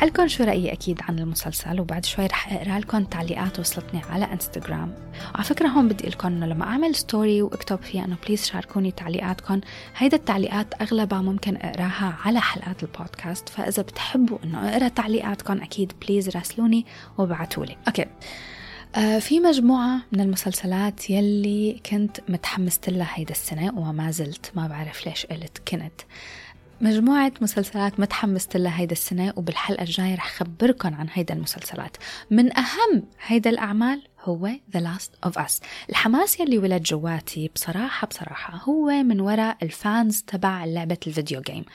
رح 0.01 0.07
لكم 0.07 0.27
شو 0.27 0.43
رأيي 0.43 0.73
أكيد 0.73 0.99
عن 1.01 1.19
المسلسل 1.19 1.79
وبعد 1.79 2.05
شوي 2.05 2.25
رح 2.25 2.53
أقرأ 2.53 2.79
لكم 2.79 3.03
تعليقات 3.03 3.59
وصلتني 3.59 4.01
على 4.09 4.25
انستغرام 4.25 4.95
وعلى 5.33 5.43
فكرة 5.43 5.67
هون 5.67 5.87
بدي 5.87 6.09
قلكم 6.09 6.27
إنه 6.27 6.45
لما 6.45 6.65
أعمل 6.65 6.95
story 6.95 7.41
وأكتب 7.41 7.81
فيها 7.81 8.05
إنه 8.05 8.17
please 8.27 8.45
شاركوني 8.45 8.91
تعليقاتكم 8.91 9.61
هيدا 9.97 10.17
التعليقات 10.17 10.81
أغلبها 10.81 11.21
ممكن 11.21 11.55
أقراها 11.55 12.17
على 12.25 12.41
حلقات 12.41 12.83
البودكاست 12.83 13.49
فإذا 13.49 13.83
بتحبوا 13.83 14.37
إنه 14.43 14.69
أقرأ 14.69 14.87
تعليقاتكم 14.87 15.61
أكيد 15.61 15.93
please 16.01 16.29
راسلوني 16.29 16.85
وابعتولي. 17.17 17.77
okay. 17.87 18.05
آه 18.95 19.19
في 19.19 19.39
مجموعة 19.39 20.01
من 20.11 20.21
المسلسلات 20.21 21.09
يلي 21.09 21.81
كنت 21.85 22.17
متحمست 22.29 22.89
لها 22.89 23.09
هيدا 23.13 23.31
السنة 23.31 23.79
وما 23.79 24.11
زلت 24.11 24.51
ما 24.55 24.67
بعرف 24.67 25.07
ليش 25.07 25.25
قلت 25.25 25.57
كنت. 25.67 26.01
مجموعة 26.81 27.33
مسلسلات 27.41 27.99
متحمست 27.99 28.57
لها 28.57 28.79
هيدا 28.79 28.91
السنة 28.91 29.33
وبالحلقة 29.35 29.83
الجاية 29.83 30.15
رح 30.15 30.29
خبركن 30.29 30.93
عن 30.93 31.07
هيدا 31.13 31.33
المسلسلات. 31.33 31.97
من 32.31 32.57
أهم 32.57 33.03
هيدا 33.25 33.49
الأعمال 33.49 34.07
هو 34.21 34.49
The 34.77 34.79
Last 34.79 35.29
of 35.29 35.33
Us. 35.33 35.61
الحماس 35.89 36.39
يلي 36.39 36.57
ولد 36.57 36.83
جواتي 36.83 37.51
بصراحة 37.55 38.07
بصراحة 38.07 38.57
هو 38.63 38.85
من 39.03 39.19
وراء 39.19 39.57
ال 39.63 39.75
fans 39.75 40.21
تبع 40.21 40.65
لعبة 40.65 40.97
ال 41.07 41.13
video 41.13 41.41
game 41.41 41.65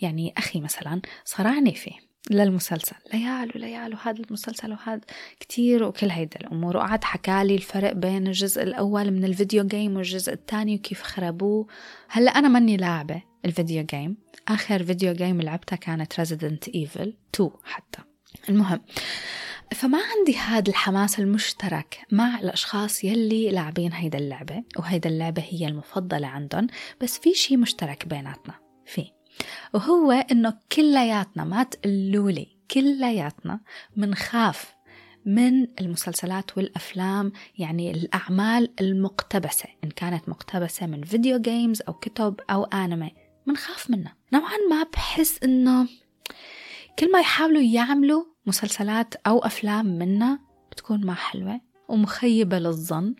يعني 0.00 0.34
أخي 0.38 0.60
مثلا 0.60 1.00
صار 1.24 1.46
عنيفة 1.46 1.92
للمسلسل 2.30 2.96
ليال 3.14 3.52
وليال 3.54 3.94
وهذا 3.94 4.20
المسلسل 4.20 4.72
وهذا 4.72 5.00
كتير 5.40 5.84
وكل 5.84 6.10
هيدا 6.10 6.40
الأمور. 6.40 6.76
وقعد 6.76 7.04
حكالي 7.04 7.54
الفرق 7.54 7.92
بين 7.92 8.26
الجزء 8.26 8.62
الأول 8.62 9.10
من 9.10 9.24
ال 9.24 9.31
video 9.31 9.66
game 9.66 9.96
والجزء 9.96 10.32
الثاني 10.32 10.74
وكيف 10.74 11.02
خربوه. 11.02 11.66
هلأ 12.08 12.30
أنا 12.30 12.48
مني 12.48 12.76
لاعبة 12.76 13.22
ال 13.44 13.51
video 13.51 13.84
game 13.84 14.16
آخر 14.48 14.84
video 14.84 15.12
game 15.12 15.40
لعبتها 15.42 15.76
كانت 15.76 16.12
Resident 16.12 16.70
Evil 16.70 17.08
2 17.34 17.50
حتى. 17.64 17.98
المهم 18.48 18.80
فما 19.74 19.98
عندي 19.98 20.36
هذا 20.36 20.70
الحماس 20.70 21.18
المشترك 21.18 22.06
مع 22.12 22.40
الأشخاص 22.40 23.04
يلي 23.04 23.50
لاعبين 23.50 23.92
هيدا 23.92 24.18
اللعبة 24.18 24.62
وهيدا 24.78 25.10
اللعبة 25.10 25.42
هي 25.48 25.66
المفضلة 25.66 26.26
عندهم. 26.26 26.66
بس 27.00 27.18
في 27.18 27.34
شي 27.34 27.56
مشترك 27.56 28.08
بيناتنا. 28.08 28.54
في 28.86 29.10
وهو 29.74 30.12
إنه 30.12 30.58
كلياتنا 30.72 31.44
ما 31.44 31.62
تقلولي 31.62 32.46
كلياتنا 32.70 33.60
منخاف 33.96 34.74
من 35.26 35.80
المسلسلات 35.80 36.58
والأفلام 36.58 37.32
يعني 37.58 37.90
الأعمال 37.90 38.72
المقتبسة 38.80 39.68
إن 39.84 39.90
كانت 39.90 40.28
مقتبسة 40.28 40.86
من 40.86 41.04
فيديو 41.04 41.38
جيمز 41.38 41.82
أو 41.88 41.92
كتب 41.92 42.40
أو 42.50 42.64
أنمي 42.64 43.14
منخاف 43.46 43.90
منها. 43.90 44.16
نوعا 44.32 44.56
ما 44.70 44.82
بحس 44.92 45.42
إنه 45.44 45.88
كل 46.98 47.12
ما 47.12 47.20
يحاولوا 47.20 47.62
يعملوا 47.62 48.24
مسلسلات 48.46 49.14
أو 49.26 49.38
أفلام 49.38 49.86
منها 49.86 50.40
بتكون 50.72 51.06
ما 51.06 51.14
حلوة 51.14 51.60
ومخيبة 51.88 52.58
للظن. 52.58 53.14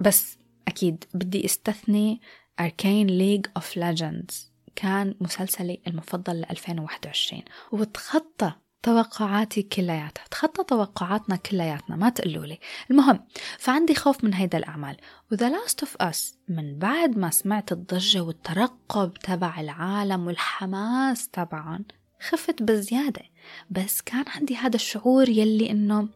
بس 0.00 0.38
أكيد 0.68 1.04
بدي 1.14 1.44
أستثني 1.44 2.20
Arcane 2.60 3.06
League 3.06 3.46
of 3.56 3.76
Legends 3.76 4.52
كان 4.76 5.14
مسلسلي 5.20 5.80
المفضل 5.86 6.40
ل 6.40 6.44
2021 6.50 7.42
وبتخطى 7.72 8.52
توقعاتي 8.82 9.62
كلياتها. 9.62 10.24
تخطى 10.30 10.64
توقعاتنا 10.64 11.36
كلياتنا 11.36 11.96
ما 11.96 12.08
تقولوا 12.08 12.46
لي. 12.46 12.58
المهم 12.90 13.26
فعندي 13.58 13.94
خوف 13.94 14.24
من 14.24 14.34
هيدا 14.34 14.58
الأعمال. 14.58 14.96
و 15.32 15.36
The 15.36 15.48
Last 15.50 15.80
of 15.80 15.96
Us 15.96 16.38
من 16.48 16.78
بعد 16.78 17.18
ما 17.18 17.30
سمعت 17.30 17.72
الضجة 17.72 18.20
والترقب 18.20 19.14
تبع 19.14 19.60
العالم 19.60 20.26
والحماس 20.26 21.28
تبعهم 21.28 21.84
خفت 22.20 22.62
بزيادة. 22.62 23.22
بس 23.70 24.00
كان 24.00 24.24
عندي 24.28 24.56
هذا 24.56 24.76
الشعور 24.76 25.28
يلي 25.28 25.70
إنه 25.70 26.08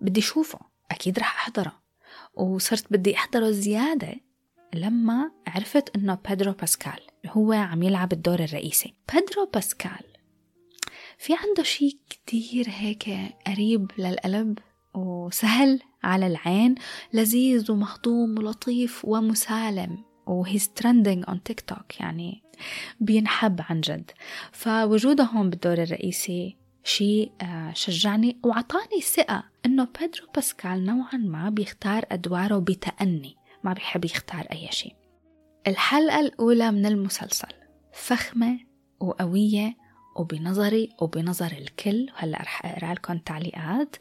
بدي 0.00 0.20
شوفه 0.20 0.58
أكيد 0.90 1.18
رح 1.18 1.34
أحضره. 1.34 1.72
وصرت 2.34 2.92
بدي 2.92 3.16
أحضره 3.16 3.50
زيادة 3.50 4.14
لما 4.74 5.30
عرفت 5.46 5.96
إنه 5.96 6.18
بيدرو 6.28 6.52
باسكال. 6.52 7.00
هو 7.30 7.52
عم 7.52 7.82
يلعب 7.82 8.12
الدور 8.12 8.40
الرئيسي. 8.40 8.94
بيدرو 9.12 9.50
باسكال. 9.54 10.04
في 11.18 11.34
عنده 11.34 11.62
شيء 11.62 11.96
كتير 12.10 12.66
هيك 12.68 13.08
قريب 13.46 13.90
للقلب 13.98 14.58
وسهل 14.94 15.80
على 16.04 16.26
العين 16.26 16.74
لذيذ 17.12 17.72
ومهضوم 17.72 18.38
ولطيف 18.38 19.04
ومسالم 19.04 20.04
و 20.26 20.34
he's 20.34 20.68
trending 20.68 21.24
on 21.28 21.42
تيك 21.42 21.60
توك 21.60 22.00
يعني 22.00 22.42
بينحب 23.00 23.60
عن 23.70 23.80
جد. 23.80 24.10
فوجوده 24.52 25.24
هون 25.24 25.50
بالدور 25.50 25.82
الرئيسي 25.82 26.56
شيء 26.84 27.32
آه، 27.42 27.72
شجعني 27.72 28.38
وعطاني 28.44 29.00
ثقة 29.00 29.44
إنه 29.66 29.88
بيدرو 30.00 30.26
باسكال 30.34 30.84
نوعا 30.84 31.16
ما 31.16 31.50
بيختار 31.50 32.04
أدواره 32.12 32.58
بتأني 32.58 33.36
ما 33.64 33.72
بيحب 33.72 34.04
يختار 34.04 34.46
أي 34.52 34.68
شيء 34.70 34.94
الحلقة 35.66 36.20
الأولى 36.20 36.72
من 36.72 36.86
المسلسل. 36.86 37.48
فخمة 37.92 38.58
وقوية 39.00 39.76
وبنظري 40.16 40.90
وبنظر 41.00 41.52
الكل. 41.52 42.06
وهلأ 42.14 42.38
رح 42.38 42.66
أقرأ 42.66 42.94
لكم 42.94 43.18
تعليقات. 43.18 43.96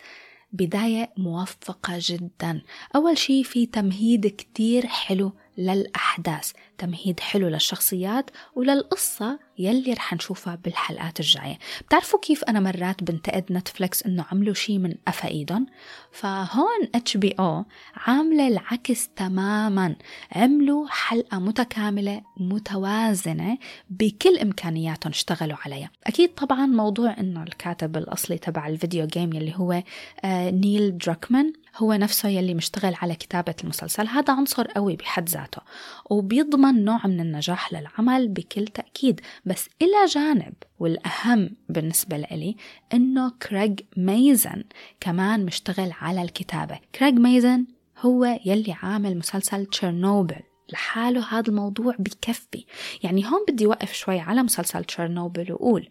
بداية 0.51 1.11
موفقة 1.17 1.93
جدا. 1.99 2.61
أول 2.95 3.17
شي 3.17 3.43
في 3.43 3.65
تمهيد 3.65 4.27
كتير 4.27 4.87
حلو 4.87 5.31
للأحداث. 5.57 6.51
تمهيد 6.77 7.19
حلو 7.19 7.47
للشخصيات 7.47 8.29
وللقصة 8.55 9.39
يلي 9.57 9.93
رح 9.93 10.13
نشوفها 10.13 10.55
بالحلقات 10.55 11.19
الجاية. 11.19 11.59
بتعرفوا 11.87 12.19
كيف 12.19 12.43
أنا 12.43 12.59
مرات 12.59 13.03
بنتقد 13.03 13.45
نتفلكس 13.51 14.03
إنه 14.03 14.25
عملوا 14.31 14.53
شي 14.53 14.77
من 14.77 14.95
إيدهم 15.25 15.67
فهون 16.15 16.89
HBO 16.95 17.65
عاملة 17.95 18.47
العكس 18.47 19.09
تماما. 19.15 19.95
عملوا 20.31 20.87
حلقة 20.89 21.39
متكاملة 21.39 22.21
متوازنة 22.37 23.57
بكل 23.89 24.37
إمكانياتهم 24.37 25.11
اشتغلوا 25.11 25.57
عليها. 25.65 25.89
أكيد 26.03 26.33
طبعا 26.33 26.65
موضوع 26.65 27.15
إنه 27.19 27.43
الكاتب 27.43 27.97
الأصلي 27.97 28.37
تبع 28.37 28.67
ال 28.67 28.74
video 28.74 29.07
game 29.07 29.33
يلي 29.33 29.53
هو 29.55 29.83
آه 30.25 30.49
نيل 30.49 30.97
دراكمان 30.97 31.53
هو 31.77 31.93
نفسه 31.93 32.29
يلي 32.29 32.53
مشتغل 32.53 32.95
على 33.01 33.15
كتابة 33.15 33.55
المسلسل. 33.63 34.07
هذا 34.07 34.33
عنصر 34.33 34.67
قوي 34.67 34.95
بحد 34.95 35.29
ذاته 35.29 35.61
وبيضمن 36.09 36.85
نوع 36.85 37.07
من 37.07 37.19
النجاح 37.19 37.73
للعمل 37.73 38.27
بكل 38.27 38.67
تأكيد. 38.67 39.21
بس 39.45 39.69
إلى 39.81 40.05
جانب 40.09 40.53
والأهم 40.79 41.49
بالنسبة 41.69 42.17
لي 42.17 42.55
إنه 42.93 43.29
كريغ 43.29 43.73
ميزن 43.97 44.63
كمان 44.99 45.45
مشتغل 45.45 45.91
على 46.01 46.21
الكتابة. 46.21 46.79
كريغ 46.95 47.11
ميزن 47.11 47.65
هو 47.99 48.39
يلي 48.45 48.75
عامل 48.83 49.17
مسلسل 49.17 49.65
تشيرنوبل. 49.65 50.39
لحاله 50.73 51.33
هذا 51.39 51.49
الموضوع 51.49 51.95
بكفي. 51.99 52.65
يعني 53.03 53.25
هون 53.25 53.45
بدي 53.49 53.67
وقف 53.67 53.93
شوي 53.93 54.19
على 54.19 54.43
مسلسل 54.43 54.83
تشيرنوبل 54.83 55.51
وأقول 55.51 55.89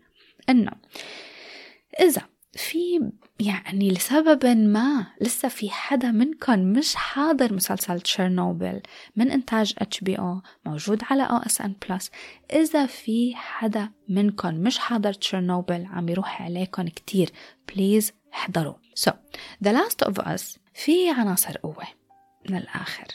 إنه 0.48 0.72
إذا 2.00 2.22
في 2.56 3.10
يعني 3.40 3.90
لسبب 3.90 4.46
ما 4.46 5.06
لسه 5.20 5.48
في 5.48 5.70
حدا 5.70 6.10
منكم 6.10 6.58
مش 6.58 6.94
حاضر 6.94 7.52
مسلسل 7.52 8.00
تشيرنوبل 8.00 8.80
من 9.16 9.30
إنتاج 9.30 9.74
إتش 9.78 10.00
بي 10.00 10.18
أو 10.18 10.40
موجود 10.66 11.02
على 11.10 11.22
أو 11.22 11.36
إس 11.36 11.60
إن 11.60 11.74
بلس 11.88 12.10
إذا 12.52 12.86
في 12.86 13.34
حدا 13.34 13.90
منكم 14.08 14.54
مش 14.54 14.78
حاضر 14.78 15.12
تشيرنوبل 15.12 15.86
عم 15.86 16.08
يروح 16.08 16.42
عليكم 16.42 16.88
كتير 16.88 17.30
please 17.68 18.12
احضروا. 18.34 18.74
so 18.94 19.10
The 19.64 19.72
Last 19.72 20.02
of 20.02 20.20
Us 20.20 20.58
في 20.74 21.10
عناصر 21.10 21.56
قوة 21.56 21.86
من 22.50 22.56
الآخر 22.56 23.06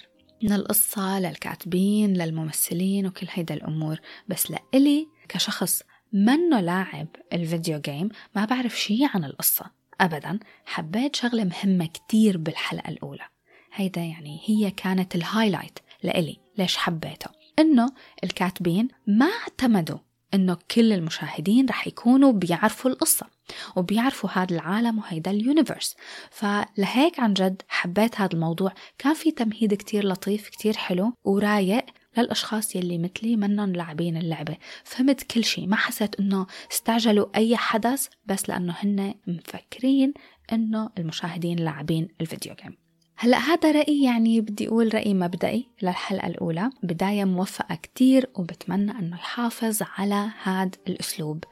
من 0.43 0.53
القصة 0.53 1.19
للكاتبين 1.19 2.13
للممثلين 2.13 3.07
وكل 3.07 3.27
هيدا 3.29 3.53
الأمور. 3.53 3.99
بس 4.27 4.51
لإلي 4.51 5.07
كشخص 5.29 5.83
منه 6.13 6.59
لاعب 6.59 7.07
ال 7.33 7.41
video 7.41 7.79
game 7.79 8.09
ما 8.35 8.45
بعرف 8.45 8.79
شي 8.79 9.05
عن 9.13 9.23
القصة. 9.23 9.65
أبدا 10.01 10.39
حبيت 10.65 11.15
شغلة 11.15 11.43
مهمة 11.43 11.85
كتير 11.85 12.37
بالحلقة 12.37 12.89
الأولى. 12.89 13.25
هيدا 13.73 14.01
يعني 14.01 14.41
هي 14.45 14.71
كانت 14.71 15.15
ال 15.15 15.22
highlight 15.22 15.79
لإلي 16.03 16.37
ليش 16.57 16.77
حبيته؟ 16.77 17.29
إنه 17.59 17.89
الكاتبين 18.23 18.87
ما 19.07 19.29
اعتمدوا 19.41 19.97
إنه 20.33 20.57
كل 20.71 20.93
المشاهدين 20.93 21.65
رح 21.69 21.87
يكونوا 21.87 22.31
بيعرفوا 22.31 22.91
القصة 22.91 23.27
وبيعرفوا 23.75 24.29
هذا 24.33 24.55
العالم 24.55 24.99
وهيدا 24.99 25.31
ال 25.31 25.38
universe 25.38 25.95
فلهيك 26.31 27.19
عن 27.19 27.33
جد 27.33 27.61
حبيت 27.67 28.21
هذا 28.21 28.33
الموضوع. 28.33 28.73
كان 28.97 29.13
في 29.13 29.31
تمهيد 29.31 29.73
كتير 29.73 30.07
لطيف 30.07 30.49
كتير 30.49 30.77
حلو 30.77 31.13
ورايق. 31.23 31.85
للأشخاص 32.21 32.75
يلي 32.75 32.97
مثلي 32.97 33.35
منن 33.35 33.73
لاعبين 33.73 34.17
اللعبة 34.17 34.57
فهمت 34.83 35.23
كل 35.23 35.43
شيء 35.43 35.67
ما 35.67 35.75
حسيت 35.75 36.19
إنه 36.19 36.47
استعجلوا 36.71 37.27
أي 37.35 37.57
حدث 37.57 38.07
بس 38.25 38.49
لأنه 38.49 38.75
هن 38.79 39.13
مفكرين 39.27 40.13
إنه 40.53 40.89
المشاهدين 40.97 41.59
لاعبين 41.59 42.07
ال 42.21 42.27
video 42.27 42.53
game 42.63 42.77
هلأ 43.21 43.37
هذا 43.37 43.71
رأيي 43.71 44.03
يعني 44.03 44.41
بدي 44.41 44.67
أقول 44.67 44.93
رأي 44.93 45.13
مبدئي 45.13 45.67
للحلقة 45.81 46.27
الأولى. 46.27 46.69
بداية 46.83 47.25
موفقة 47.25 47.75
كتير 47.75 48.29
وبتمنى 48.35 48.91
أنه 48.91 49.15
يحافظ 49.15 49.79
على 49.97 50.31
هذا 50.43 50.71
الأسلوب. 50.87 51.43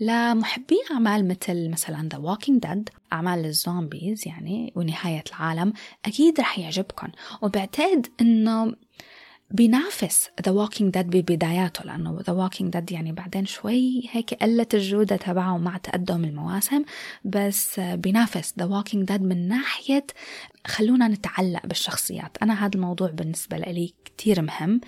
لمحبي 0.00 0.76
أعمال 0.90 1.28
مثل 1.28 1.70
مثلا 1.70 2.08
The 2.14 2.18
Walking 2.18 2.68
Dead 2.68 2.92
أعمال 3.12 3.44
ال 3.44 3.55
zombies 3.55 4.28
يعني 4.28 4.72
ونهاية 4.76 5.24
العالم 5.28 5.72
أكيد 6.04 6.40
رح 6.40 6.58
يعجبكم 6.58 7.08
وبعتقد 7.42 8.06
أنه 8.20 8.74
بينافس 9.50 10.30
The 10.46 10.52
Walking 10.52 10.92
Dead 10.92 11.06
ببداياته 11.06 11.84
لأنه 11.84 12.20
The 12.26 12.32
Walking 12.32 12.72
Dead 12.72 12.92
يعني 12.92 13.12
بعدين 13.12 13.46
شوي 13.46 14.08
هيك 14.10 14.34
قلت 14.34 14.74
الجودة 14.74 15.16
تبعه 15.16 15.58
مع 15.58 15.76
تقدم 15.76 16.24
المواسم 16.24 16.84
بس 17.24 17.80
بينافس 17.80 18.54
The 18.58 18.64
Walking 18.64 19.04
Dead 19.08 19.22
من 19.22 19.48
ناحية 19.48 20.06
خلونا 20.66 21.08
نتعلق 21.08 21.66
بالشخصيات. 21.66 22.36
أنا 22.42 22.66
هذا 22.66 22.74
الموضوع 22.74 23.10
بالنسبة 23.10 23.56
لي 23.56 23.94
كتير 24.04 24.42
مهم 24.42 24.80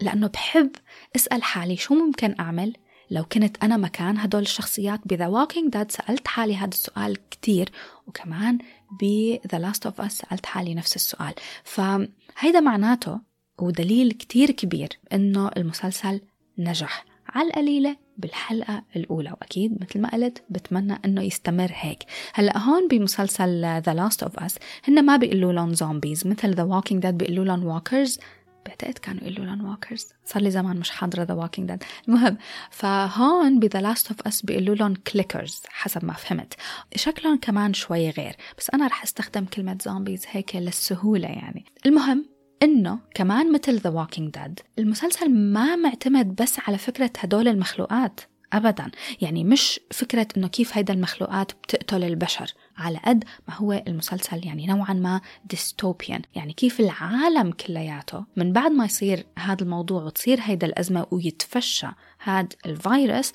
لأنه 0.00 0.26
بحب 0.26 0.70
أسأل 1.16 1.42
حالي 1.42 1.76
شو 1.76 1.94
ممكن 1.94 2.34
أعمل 2.40 2.72
لو 3.10 3.24
كنت 3.24 3.64
أنا 3.64 3.76
مكان 3.76 4.18
هدول 4.18 4.42
الشخصيات. 4.42 5.00
ب 5.04 5.10
The 5.10 5.26
Walking 5.26 5.72
Dead 5.72 5.90
سألت 5.90 6.28
حالي 6.28 6.56
هذا 6.56 6.68
السؤال 6.68 7.28
كتير 7.28 7.70
وكمان 8.06 8.58
ب 9.00 9.15
The 9.15 9.58
Last 9.58 9.86
of 9.86 10.00
Us 10.00 10.18
سألت 10.18 10.46
حالي 10.46 10.74
نفس 10.74 10.96
السؤال. 10.96 11.34
فهيدا 11.64 12.60
معناته 12.60 13.33
ودليل 13.58 14.12
كتير 14.12 14.50
كبير 14.50 14.88
إنه 15.12 15.50
المسلسل 15.56 16.20
نجح. 16.58 17.04
على 17.28 17.48
القليلة 17.48 17.96
بالحلقة 18.18 18.82
الأولى 18.96 19.30
وأكيد 19.30 19.82
مثل 19.82 20.00
ما 20.00 20.10
قلت 20.10 20.44
بتمنى 20.50 20.98
إنه 21.04 21.22
يستمر 21.22 21.70
هيك. 21.74 21.98
هلأ 22.34 22.58
هون 22.58 22.88
بمسلسل 22.88 23.82
The 23.82 23.96
Last 23.96 24.28
of 24.28 24.42
Us 24.44 24.58
هن 24.88 25.04
ما 25.04 25.16
بيقولوا 25.16 25.52
لهم 25.52 25.74
zombies 25.74 26.26
مثل 26.26 26.54
The 26.54 26.70
Walking 26.70 27.02
Dead 27.02 27.14
بيقولوا 27.14 27.44
لهم 27.44 27.64
walkers 27.64 28.18
بعتقد 28.66 28.98
كانوا 28.98 29.22
يقولوا 29.24 29.44
لهم 29.44 29.64
walkers 29.64 30.06
صار 30.24 30.42
لي 30.42 30.50
زمان 30.50 30.76
مش 30.76 30.90
حاضرة 30.90 31.22
The 31.22 31.34
Walking 31.34 31.68
Dead 31.68 31.82
المهم 32.08 32.36
فهون 32.70 33.58
ب 33.58 33.64
The 33.64 33.80
Last 33.80 34.08
of 34.08 34.20
Us 34.26 34.42
بيقولوا 34.42 34.74
لهم 34.74 34.94
clickers 34.94 35.62
حسب 35.68 36.04
ما 36.04 36.12
فهمت. 36.12 36.54
شكلهم 36.96 37.36
كمان 37.36 37.74
شوي 37.74 38.10
غير 38.10 38.36
بس 38.58 38.70
أنا 38.70 38.86
رح 38.86 39.02
أستخدم 39.02 39.44
كلمة 39.44 39.78
zombies 39.82 40.24
هيك 40.30 40.56
للسهولة 40.56 41.28
يعني. 41.28 41.64
المهم 41.86 42.33
إنه 42.64 42.98
كمان 43.14 43.52
مثل 43.52 43.78
The 43.78 43.90
Walking 43.90 44.30
Dead 44.30 44.60
المسلسل 44.78 45.30
ما 45.30 45.76
معتمد 45.76 46.42
بس 46.42 46.58
على 46.66 46.78
فكرة 46.78 47.10
هدول 47.18 47.48
المخلوقات 47.48 48.20
ابدا. 48.52 48.90
يعني 49.20 49.44
مش 49.44 49.80
فكرة 49.90 50.28
إنه 50.36 50.48
كيف 50.48 50.76
هيدا 50.76 50.94
المخلوقات 50.94 51.52
بتقتل 51.52 52.04
البشر 52.04 52.52
على 52.76 52.98
قد 52.98 53.24
ما 53.48 53.54
هو 53.54 53.72
المسلسل 53.72 54.46
يعني 54.46 54.66
نوعا 54.66 54.92
ما 54.92 55.20
dystopian 55.44 56.22
يعني 56.34 56.52
كيف 56.52 56.80
العالم 56.80 57.52
كلياته 57.52 58.24
من 58.36 58.52
بعد 58.52 58.70
ما 58.70 58.84
يصير 58.84 59.26
هذا 59.38 59.62
الموضوع 59.62 60.02
وتصير 60.02 60.38
هيدا 60.40 60.66
الأزمة 60.66 61.06
ويتفشى 61.10 61.88
هذا 62.18 62.48
الفيروس 62.66 63.32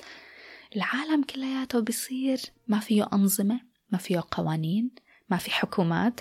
العالم 0.76 1.22
كلياته 1.22 1.80
بيصير 1.80 2.40
ما 2.68 2.78
فيه 2.78 3.08
أنظمة 3.12 3.60
ما 3.90 3.98
فيه 3.98 4.22
قوانين 4.30 4.90
ما 5.30 5.36
في 5.36 5.50
حكومات. 5.50 6.20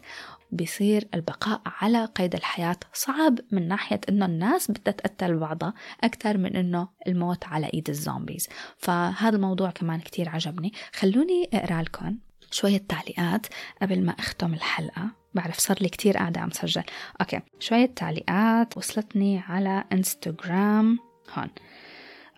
بيصير 0.51 1.07
البقاء 1.13 1.61
على 1.65 2.05
قيد 2.05 2.35
الحياة 2.35 2.77
صعب 2.93 3.39
من 3.51 3.67
ناحية 3.67 4.01
إنه 4.09 4.25
الناس 4.25 4.71
بدها 4.71 4.93
تقتل 4.93 5.37
بعضها 5.37 5.73
أكثر 6.03 6.37
من 6.37 6.55
إنه 6.55 6.87
الموت 7.07 7.45
على 7.45 7.69
إيد 7.73 7.89
ال 7.89 7.96
zombies. 7.96 8.49
فهذا 8.77 9.35
الموضوع 9.35 9.71
كمان 9.71 9.99
كتير 9.99 10.29
عجبني. 10.29 10.73
خلوني 10.93 11.49
أقرأ 11.53 11.81
لكم 11.81 12.17
شوية 12.51 12.83
تعليقات 12.89 13.47
قبل 13.81 14.05
ما 14.05 14.11
أختم 14.11 14.53
الحلقة. 14.53 15.09
بعرف 15.33 15.57
صار 15.57 15.77
لي 15.81 15.89
كتير 15.89 16.17
قاعدة 16.17 16.41
عم 16.41 16.51
سجل. 16.51 16.83
okay. 17.21 17.39
شوية 17.59 17.85
تعليقات 17.85 18.77
وصلتني 18.77 19.39
على 19.39 19.83
انستغرام 19.93 20.99
هون. 21.37 21.49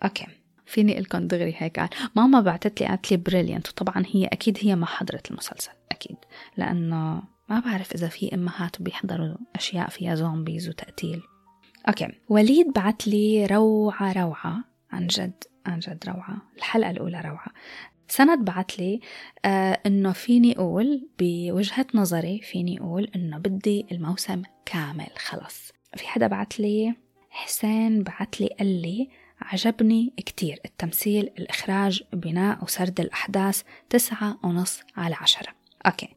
okay. 0.04 0.26
فيني 0.66 1.00
لكم 1.00 1.26
دغري 1.26 1.54
هيك 1.58 1.80
قال 1.80 1.88
ماما 2.16 2.40
بعتت 2.40 2.80
لي 2.80 2.86
قالت 2.86 3.10
لي 3.10 3.16
brilliant 3.16 3.68
وطبعا 3.68 4.04
هي 4.12 4.26
أكيد 4.26 4.58
هي 4.60 4.76
ما 4.76 4.86
حضرت 4.86 5.30
المسلسل. 5.30 5.72
أكيد. 5.92 6.16
لأنه 6.56 7.22
ما 7.52 7.60
بعرف 7.60 7.92
إذا 7.92 8.08
في 8.08 8.34
أمهات 8.34 8.82
بيحضروا 8.82 9.36
أشياء 9.56 9.88
فيها 9.88 10.14
zombies 10.14 10.68
وتقتيل. 10.68 11.22
okay. 11.88 12.08
وليد 12.28 12.72
بعت 12.72 13.08
لي 13.08 13.46
روعة 13.46 14.12
روعة 14.12 14.64
عن 14.92 15.06
جد 15.06 15.44
عن 15.66 15.78
جد 15.78 16.04
روعة. 16.08 16.36
الحلقة 16.56 16.90
الأولى 16.90 17.20
روعة. 17.20 17.48
سند 18.08 18.44
بعت 18.44 18.78
لي 18.78 19.00
آه 19.44 19.80
إنه 19.86 20.12
فيني 20.12 20.58
أقول 20.58 21.08
بوجهة 21.18 21.86
نظري 21.94 22.40
فيني 22.40 22.80
أقول 22.80 23.10
إنه 23.16 23.38
بدي 23.38 23.86
الموسم 23.92 24.42
كامل 24.66 25.10
خلص. 25.16 25.72
في 25.96 26.06
حدا 26.06 26.26
بعت 26.26 26.60
لي 26.60 26.94
حسين 27.30 28.02
بعت 28.02 28.40
لي 28.40 28.46
قال 28.46 28.82
لي 28.82 29.08
عجبني 29.40 30.12
كتير 30.16 30.60
التمثيل 30.64 31.30
الإخراج 31.38 32.02
بناء 32.12 32.64
وسرد 32.64 33.00
الأحداث 33.00 33.62
تسعة 33.90 34.38
ونص 34.44 34.80
على 34.96 35.14
عشرة. 35.14 35.48
okay. 35.86 36.08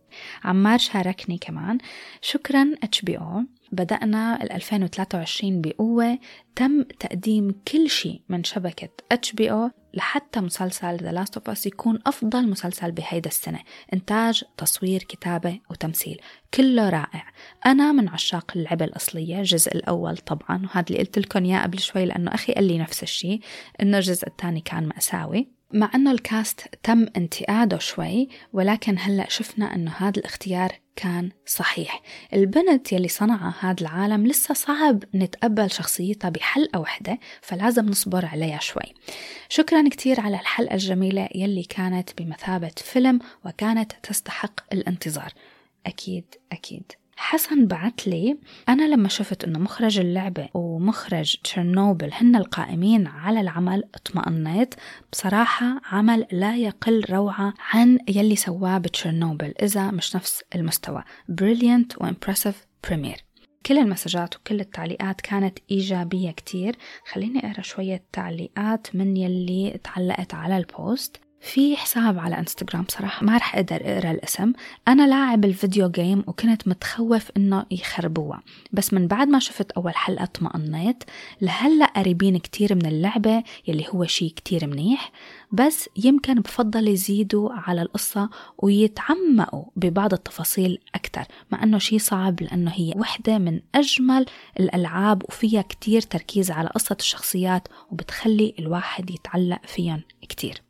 عمار 0.43 0.77
شاركني 0.77 1.37
كمان. 1.37 1.77
شكرا 2.21 2.75
HBO 2.83 3.43
بدأنا 3.71 4.43
ال 4.43 4.51
2023 4.51 5.61
بقوة. 5.61 6.19
تم 6.55 6.83
تقديم 6.83 7.61
كل 7.67 7.89
شيء 7.89 8.21
من 8.29 8.43
شبكة 8.43 8.89
HBO 9.11 9.69
لحتى 9.93 10.41
مسلسل 10.41 10.97
The 10.97 11.11
Last 11.11 11.37
of 11.37 11.49
Us 11.49 11.65
يكون 11.65 11.99
أفضل 12.05 12.49
مسلسل 12.49 12.91
بهيدا 12.91 13.29
السنة. 13.29 13.59
إنتاج 13.93 14.43
تصوير 14.57 15.03
كتابة 15.03 15.59
وتمثيل. 15.69 16.21
كله 16.53 16.89
رائع. 16.89 17.25
أنا 17.65 17.91
من 17.91 18.09
عشاق 18.09 18.51
اللعبة 18.55 18.85
الأصلية 18.85 19.39
الجزء 19.39 19.75
الأول 19.75 20.17
طبعا. 20.17 20.61
وهذا 20.63 20.85
اللي 20.89 20.99
قلت 20.99 21.19
لكم 21.19 21.45
اياه 21.45 21.63
قبل 21.63 21.79
شوي 21.79 22.05
لأنه 22.05 22.33
أخي 22.33 22.53
قال 22.53 22.63
لي 22.63 22.77
نفس 22.77 23.03
الشيء 23.03 23.39
إنه 23.81 23.97
الجزء 23.97 24.27
الثاني 24.27 24.61
كان 24.61 24.87
مأساوي. 24.87 25.54
مع 25.73 25.91
أنه 25.95 26.11
الكاست 26.11 26.61
تم 26.83 27.07
انتقاده 27.17 27.77
شوي 27.77 28.29
ولكن 28.53 28.95
هلأ 28.99 29.29
شفنا 29.29 29.75
أنه 29.75 29.91
هذا 29.97 30.19
الاختيار 30.19 30.71
كان 30.95 31.31
صحيح. 31.45 32.01
البنت 32.33 32.93
يلي 32.93 33.07
صنع 33.07 33.53
هذا 33.59 33.81
العالم 33.81 34.27
لسه 34.27 34.53
صعب 34.53 35.03
نتقبل 35.15 35.71
شخصيتها 35.71 36.29
بحلقة 36.29 36.79
وحدة 36.79 37.19
فلازم 37.41 37.85
نصبر 37.85 38.25
عليها 38.25 38.59
شوي. 38.59 38.93
شكرا 39.49 39.89
كتير 39.89 40.19
على 40.19 40.39
الحلقة 40.39 40.73
الجميلة 40.73 41.29
يلي 41.35 41.63
كانت 41.63 42.21
بمثابة 42.21 42.71
فيلم 42.77 43.19
وكانت 43.45 43.91
تستحق 44.03 44.73
الانتظار. 44.73 45.33
أكيد 45.85 46.25
أكيد. 46.51 46.91
حسن 47.17 47.67
بعت 47.67 48.07
لي 48.07 48.37
أنا 48.69 48.87
لما 48.87 49.07
شفت 49.07 49.43
أنه 49.43 49.59
مخرج 49.59 49.99
اللعبة 49.99 50.49
ومخرج 50.53 51.35
تشيرنوبل 51.43 52.09
هن 52.13 52.35
القائمين 52.35 53.07
على 53.07 53.41
العمل 53.41 53.83
اطمأنيت. 53.95 54.75
بصراحة 55.11 55.81
عمل 55.85 56.25
لا 56.31 56.55
يقل 56.55 57.05
روعة 57.09 57.53
عن 57.73 57.99
يلي 58.07 58.35
سواه 58.35 58.77
بتشيرنوبل 58.77 59.53
إذا 59.61 59.91
مش 59.91 60.15
نفس 60.15 60.43
المستوى. 60.55 61.03
brilliant 61.29 62.01
و 62.01 62.07
impressive 62.07 62.65
premiere 62.87 63.17
كل 63.65 63.77
المسجات 63.77 64.35
وكل 64.35 64.59
التعليقات 64.59 65.21
كانت 65.21 65.59
إيجابية 65.71 66.31
كتير. 66.31 66.75
خليني 67.11 67.51
أقرأ 67.51 67.61
شوية 67.61 68.03
تعليقات 68.11 68.95
من 68.95 69.17
يلي 69.17 69.79
تعلقت 69.83 70.33
على 70.33 70.57
ال 70.57 70.69
post. 70.69 71.24
في 71.45 71.77
حساب 71.77 72.19
على 72.19 72.39
انستغرام 72.39 72.85
صراحة 72.89 73.25
ما 73.25 73.37
رح 73.37 73.55
أقدر 73.55 73.75
أقرأ 73.75 74.11
الاسم. 74.11 74.53
أنا 74.87 75.07
لاعب 75.07 75.45
الفيديو 75.45 75.89
جيم 75.89 76.23
وكنت 76.27 76.67
متخوف 76.67 77.31
إنه 77.37 77.65
يخربوها. 77.71 78.41
بس 78.71 78.93
من 78.93 79.07
بعد 79.07 79.27
ما 79.27 79.39
شفت 79.39 79.71
أول 79.71 79.95
حلقة 79.95 80.23
اطمأنيت 80.23 81.03
لهلأ 81.41 81.85
قريبين 81.85 82.37
كتير 82.37 82.75
من 82.75 82.85
اللعبة 82.85 83.43
يلي 83.67 83.85
هو 83.89 84.05
شي 84.05 84.29
كتير 84.29 84.67
منيح. 84.67 85.11
بس 85.51 85.89
يمكن 86.03 86.33
بفضل 86.33 86.87
يزيدوا 86.87 87.49
على 87.53 87.81
القصة 87.81 88.29
ويتعمقوا 88.57 89.65
ببعض 89.75 90.13
التفاصيل 90.13 90.79
أكتر. 90.95 91.23
مع 91.51 91.63
أنه 91.63 91.77
شي 91.77 91.99
صعب 91.99 92.41
لأنه 92.41 92.71
هي 92.71 92.93
وحدة 92.95 93.37
من 93.37 93.59
أجمل 93.75 94.25
الألعاب 94.59 95.23
وفيها 95.23 95.61
كتير 95.61 96.01
تركيز 96.01 96.51
على 96.51 96.69
قصة 96.69 96.97
الشخصيات 96.99 97.67
وبتخلي 97.91 98.55
الواحد 98.59 99.09
يتعلق 99.09 99.59
فيهم 99.65 100.01
كتير. 100.21 100.64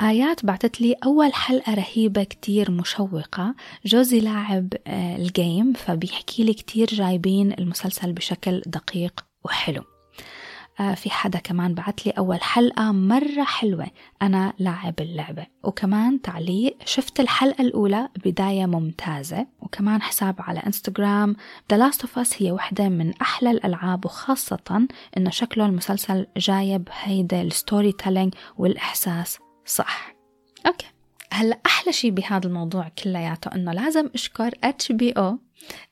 آيات 0.00 0.46
بعتت 0.46 0.80
لي 0.80 0.94
أول 1.04 1.34
حلقة 1.34 1.74
رهيبة 1.74 2.24
كتير 2.24 2.70
مشوقة. 2.70 3.54
جوزي 3.86 4.20
لاعب 4.20 4.68
آه، 4.86 5.16
الجيم 5.16 5.72
فبيحكي 5.72 6.44
لي 6.44 6.54
كتير 6.54 6.86
جايبين 6.86 7.52
المسلسل 7.52 8.12
بشكل 8.12 8.62
دقيق 8.66 9.24
وحلو. 9.44 9.82
آه، 10.80 10.94
في 10.94 11.10
حدا 11.10 11.38
كمان 11.38 11.74
بعت 11.74 12.06
لي 12.06 12.12
أول 12.12 12.42
حلقة 12.42 12.92
مرة 12.92 13.44
حلوة. 13.44 13.86
أنا 14.22 14.52
لاعب 14.58 14.94
اللعبة. 15.00 15.46
وكمان 15.62 16.22
تعليق 16.22 16.76
شفت 16.84 17.20
الحلقة 17.20 17.62
الأولى؟ 17.62 18.08
بداية 18.24 18.66
ممتازة. 18.66 19.46
وكمان 19.60 20.02
حساب 20.02 20.34
على 20.38 20.60
انستغرام 20.60 21.36
The 21.72 21.76
Last 21.76 21.98
of 21.98 22.22
Us 22.22 22.32
هي 22.38 22.52
واحدة 22.52 22.88
من 22.88 23.14
أحلى 23.22 23.50
الألعاب 23.50 24.04
وخاصة 24.04 24.86
إنه 25.16 25.30
شكله 25.30 25.66
المسلسل 25.66 26.26
جايب 26.36 26.88
هيدا 27.02 27.42
ال 27.42 27.92
storytelling 27.92 28.34
والإحساس 28.58 29.38
صح. 29.66 30.14
okay. 30.66 30.86
هلا 31.32 31.58
أحلى 31.66 31.92
شيء 31.92 32.10
بهذا 32.10 32.46
الموضوع 32.46 32.88
كلياته 32.88 33.54
إنه 33.54 33.72
لازم 33.72 34.10
أشكر 34.14 34.54
HBO 34.64 35.38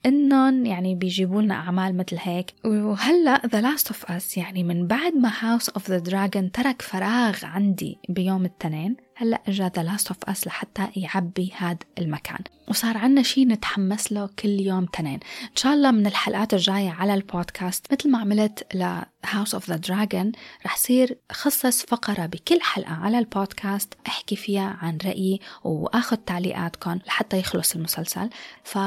إنهم 0.06 0.66
يعني 0.66 0.94
بيجيبوا 0.94 1.42
لنا 1.42 1.54
أعمال 1.54 1.96
مثل 1.96 2.16
هيك. 2.20 2.54
وهلأ 2.64 3.46
The 3.46 3.60
Last 3.60 3.88
of 3.88 4.10
Us 4.10 4.36
يعني 4.36 4.64
من 4.64 4.86
بعد 4.86 5.14
ما 5.14 5.32
House 5.40 5.68
of 5.68 5.90
the 5.90 5.98
Dragon 5.98 6.52
ترك 6.52 6.82
فراغ 6.82 7.44
عندي 7.44 7.98
بيوم 8.08 8.44
التنين 8.44 8.96
هلأ 9.16 9.42
اجى 9.48 9.70
The 9.76 9.82
Last 9.82 10.08
of 10.08 10.18
Us 10.24 10.46
لحتى 10.46 10.88
يعبي 10.96 11.52
هذا 11.56 11.78
المكان. 11.98 12.38
وصار 12.68 12.96
عنا 12.98 13.22
شيء 13.22 13.48
نتحمس 13.48 14.12
له 14.12 14.30
كل 14.38 14.60
يوم 14.60 14.84
تنين 14.84 15.20
إن 15.42 15.56
شاء 15.56 15.74
الله 15.74 15.90
من 15.90 16.06
الحلقات 16.06 16.54
الجاية 16.54 16.90
على 16.90 17.14
البودكاست 17.14 17.92
مثل 17.92 18.10
ما 18.10 18.18
عملت 18.18 18.74
ل 18.74 19.02
House 19.26 19.54
of 19.54 19.70
the 19.70 19.76
Dragon 19.76 20.32
رح 20.66 20.76
صير 20.76 21.18
خصص 21.32 21.82
فقرة 21.82 22.26
بكل 22.26 22.60
حلقة 22.60 22.92
على 22.92 23.18
البودكاست 23.18 23.94
أحكي 24.06 24.36
فيها 24.36 24.78
عن 24.82 24.98
رأيي 25.04 25.40
وآخذ 25.64 26.16
تعليقاتكم 26.16 26.98
لحتى 27.06 27.38
يخلص 27.38 27.74
المسلسل. 27.74 28.30
ف 28.64 28.78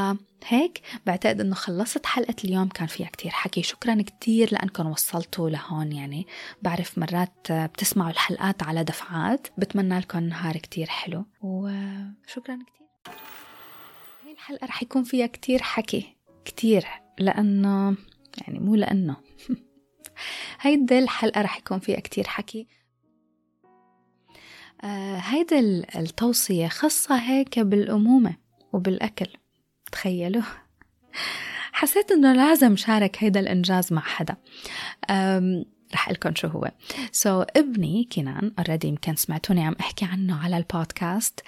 هيك؟ 0.47 0.81
بعتقد 1.05 1.41
إنه 1.41 1.55
خلصت 1.55 2.05
حلقة 2.05 2.35
اليوم. 2.43 2.67
كان 2.67 2.87
فيها 2.87 3.07
كتير 3.07 3.31
حكي. 3.31 3.63
شكرا 3.63 4.01
كتير 4.01 4.53
لأنكم 4.53 4.87
وصلتوا 4.87 5.49
لهون 5.49 5.91
يعني. 5.91 6.27
بعرف 6.61 6.97
مرات 6.97 7.51
بتسمعوا 7.51 8.11
الحلقات 8.11 8.63
على 8.63 8.83
دفعات. 8.83 9.47
بتمنى 9.57 9.99
لكم 9.99 10.19
نهار 10.19 10.57
كتير 10.57 10.87
حلو. 10.87 11.25
وشكرا 11.41 12.59
كتير. 12.67 13.15
هاي 14.23 14.31
الحلقة 14.31 14.67
رح 14.67 14.83
يكون 14.83 15.03
فيها 15.03 15.27
كتير 15.27 15.61
حكي. 15.61 16.15
كتير. 16.45 16.87
لأنه 17.19 17.95
يعني 18.41 18.59
مو 18.59 18.75
لأنه. 18.75 19.15
هيدي 20.61 20.99
الحلقة 20.99 21.41
رح 21.41 21.57
يكون 21.57 21.79
فيها 21.79 21.99
كتير 21.99 22.27
حكي. 22.27 22.67
آه 24.83 25.17
هيدي 25.17 25.59
التوصية 25.95 26.67
خاصة 26.67 27.15
هيك 27.15 27.59
بالأمومة 27.59 28.35
وبالأكل. 28.73 29.27
تخيلوا. 29.91 30.43
حسيت 31.71 32.11
إنه 32.11 32.33
لازم 32.33 32.75
شارك 32.75 33.23
هيدا 33.23 33.39
الإنجاز 33.39 33.93
مع 33.93 34.01
حدا. 34.01 34.35
رح 35.93 36.09
لكم 36.09 36.35
شو 36.35 36.47
هو. 36.47 36.71
so 37.11 37.43
so, 37.43 37.47
ابني 37.55 38.09
كنان 38.11 38.51
already 38.59 38.87
يمكن 38.87 39.15
سمعتوني 39.15 39.63
عم 39.63 39.75
أحكي 39.79 40.05
عنه 40.05 40.43
على 40.43 40.57
البودكاست. 40.57 41.39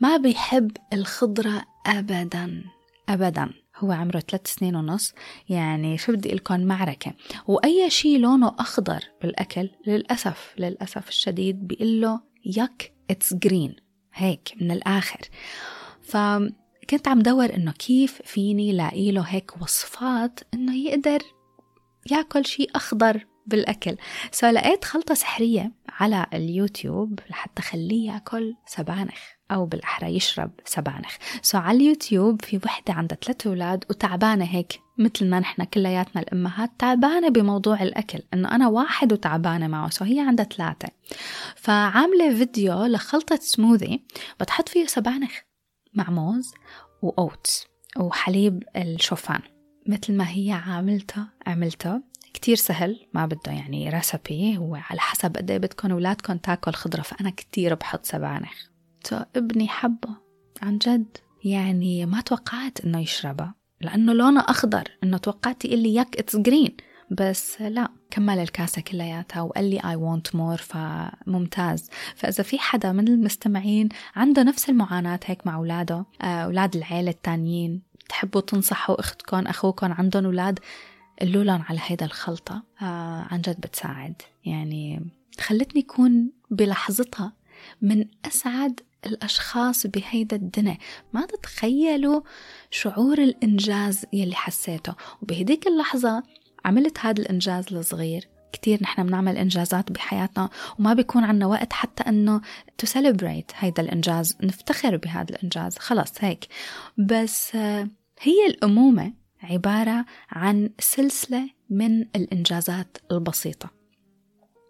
ما 0.00 0.16
بيحب 0.16 0.70
الخضرة 0.92 1.64
ابدا. 1.86 2.64
ابدا. 3.08 3.50
هو 3.76 3.92
عمره 3.92 4.20
ثلاث 4.20 4.46
سنين 4.46 4.76
ونص. 4.76 5.14
يعني 5.48 5.98
شو 5.98 6.12
بدي 6.12 6.34
لكم؟ 6.34 6.60
معركة. 6.60 7.12
وأي 7.46 7.90
شيء 7.90 8.18
لونه 8.18 8.54
أخضر 8.58 9.00
بالأكل 9.22 9.70
للأسف 9.86 10.54
للأسف 10.58 11.08
الشديد 11.08 11.66
بيقول 11.66 12.00
له 12.00 12.20
yuck 12.44 12.92
it's 13.10 13.34
green 13.34 13.76
هيك 14.14 14.52
من 14.60 14.70
الآخر. 14.70 15.20
ف 16.02 16.16
كنت 16.90 17.08
عم 17.08 17.18
دور 17.18 17.54
إنه 17.54 17.72
كيف 17.72 18.22
فيني 18.24 18.72
لاقي 18.72 19.12
له 19.12 19.22
هيك 19.22 19.62
وصفات 19.62 20.40
إنه 20.54 20.76
يقدر 20.76 21.22
ياكل 22.10 22.46
شيء 22.46 22.70
أخضر 22.74 23.26
بالأكل. 23.46 23.96
so 24.32 24.46
لقيت 24.46 24.84
خلطة 24.84 25.14
سحرية 25.14 25.72
على 25.88 26.26
اليوتيوب 26.34 27.20
لحتى 27.30 27.62
خليه 27.62 28.12
ياكل 28.12 28.54
سبانخ 28.66 29.20
أو 29.50 29.66
بالأحرى 29.66 30.16
يشرب 30.16 30.50
سبانخ. 30.64 31.16
so 31.42 31.58
على 31.58 31.78
اليوتيوب 31.78 32.44
في 32.44 32.60
وحدة 32.64 32.94
عندها 32.94 33.18
ثلاث 33.24 33.46
أولاد 33.46 33.84
وتعبانة 33.90 34.44
هيك 34.44 34.80
مثلنا 34.98 35.40
نحن 35.40 35.64
كلياتنا 35.64 36.22
الأمهات 36.22 36.70
تعبانة 36.78 37.28
بموضوع 37.28 37.82
الأكل 37.82 38.18
إنه 38.34 38.54
أنا 38.54 38.68
واحد 38.68 39.12
وتعبانة 39.12 39.66
معه. 39.66 39.90
so 39.90 40.04
هي 40.04 40.20
عندها 40.20 40.44
ثلاثة. 40.44 40.88
فعاملة 41.56 42.34
فيديو 42.34 42.84
لخلطة 42.84 43.38
سموذي 43.42 44.02
بتحط 44.40 44.68
فيه 44.68 44.86
سبانخ 44.86 45.47
مع 45.98 46.10
موز 46.10 46.54
و 47.02 47.15
oats 47.15 47.66
وحليب 47.96 48.62
الشوفان 48.76 49.40
مثل 49.86 50.12
ما 50.12 50.28
هي 50.28 50.52
عاملته 50.52 51.26
عملته 51.46 52.02
كتير 52.34 52.56
سهل 52.56 53.06
ما 53.14 53.26
بده 53.26 53.52
يعني 53.52 53.90
recipe 53.90 54.58
هو 54.58 54.74
على 54.74 55.00
حسب 55.00 55.36
قد 55.36 55.50
إيه 55.50 55.58
بدكم 55.58 55.90
اولادكم 55.90 56.36
تاكل 56.36 56.72
خضرة 56.72 57.02
فأنا 57.02 57.30
كتير 57.30 57.74
بحط 57.74 58.04
سبانخ. 58.04 58.52
ابني 59.36 59.68
حبه 59.68 60.16
عن 60.62 60.78
جد. 60.78 61.16
يعني 61.44 62.06
ما 62.06 62.20
توقعت 62.20 62.80
إنه 62.80 63.00
يشربها 63.00 63.54
لأنه 63.80 64.12
لونه 64.12 64.40
أخضر 64.40 64.98
إنه 65.04 65.18
توقعت 65.18 65.64
يقول 65.64 65.78
لي 65.78 65.94
yuck 65.94 66.16
it's 66.16 66.36
green 66.36 66.76
بس 67.10 67.62
لا 67.62 67.88
كمل 68.10 68.38
الكاسة 68.38 68.82
كلياتها 68.82 69.42
وقال 69.42 69.70
لي 69.70 69.80
I 69.80 69.96
want 69.96 70.30
more 70.38 70.62
فممتاز. 70.62 71.90
فإذا 72.16 72.42
في 72.44 72.58
حدا 72.58 72.92
من 72.92 73.08
المستمعين 73.08 73.88
عنده 74.16 74.42
نفس 74.42 74.68
المعاناة 74.68 75.20
هيك 75.24 75.46
مع 75.46 75.54
أولاده 75.54 76.04
آه، 76.22 76.24
أولاد 76.24 76.76
العيلة 76.76 77.10
التانيين 77.10 77.82
تحبوا 78.08 78.40
تنصحوا 78.40 79.00
أختكم 79.00 79.46
أخوكم 79.46 79.92
عندهم 79.92 80.24
أولاد 80.24 80.58
قلوا 81.20 81.44
لهم 81.44 81.62
على 81.68 81.78
هيدا 81.82 82.06
الخلطة. 82.06 82.62
آه 82.82 83.26
عن 83.30 83.40
جد 83.40 83.60
بتساعد. 83.60 84.22
يعني 84.44 85.10
خلتني 85.40 85.82
أكون 85.82 86.30
بلحظتها 86.50 87.32
من 87.82 88.04
أسعد 88.26 88.80
الأشخاص 89.06 89.86
بهيدا 89.86 90.36
الدنيا. 90.36 90.78
ما 91.12 91.26
تتخيلوا 91.26 92.20
شعور 92.70 93.18
الإنجاز 93.18 94.04
يلي 94.12 94.34
حسيته. 94.34 94.94
وبهديك 95.22 95.66
اللحظة 95.66 96.22
عملت 96.68 96.98
هذا 96.98 97.22
الإنجاز 97.22 97.74
الصغير 97.74 98.28
كتير 98.52 98.82
نحن 98.82 99.06
بنعمل 99.06 99.36
إنجازات 99.36 99.92
بحياتنا 99.92 100.50
وما 100.78 100.94
بيكون 100.94 101.24
عنا 101.24 101.46
وقت 101.46 101.72
حتى 101.72 102.02
أنه 102.02 102.40
to 102.82 102.86
celebrate 102.88 103.52
هيدا 103.54 103.82
الإنجاز 103.82 104.36
نفتخر 104.42 104.96
بهذا 104.96 105.30
الإنجاز. 105.30 105.78
خلص 105.78 106.12
هيك. 106.20 106.46
بس 106.98 107.56
هي 108.20 108.46
الأمومة 108.46 109.12
عبارة 109.42 110.04
عن 110.30 110.70
سلسلة 110.78 111.50
من 111.70 112.00
الإنجازات 112.00 112.98
البسيطة. 113.12 113.77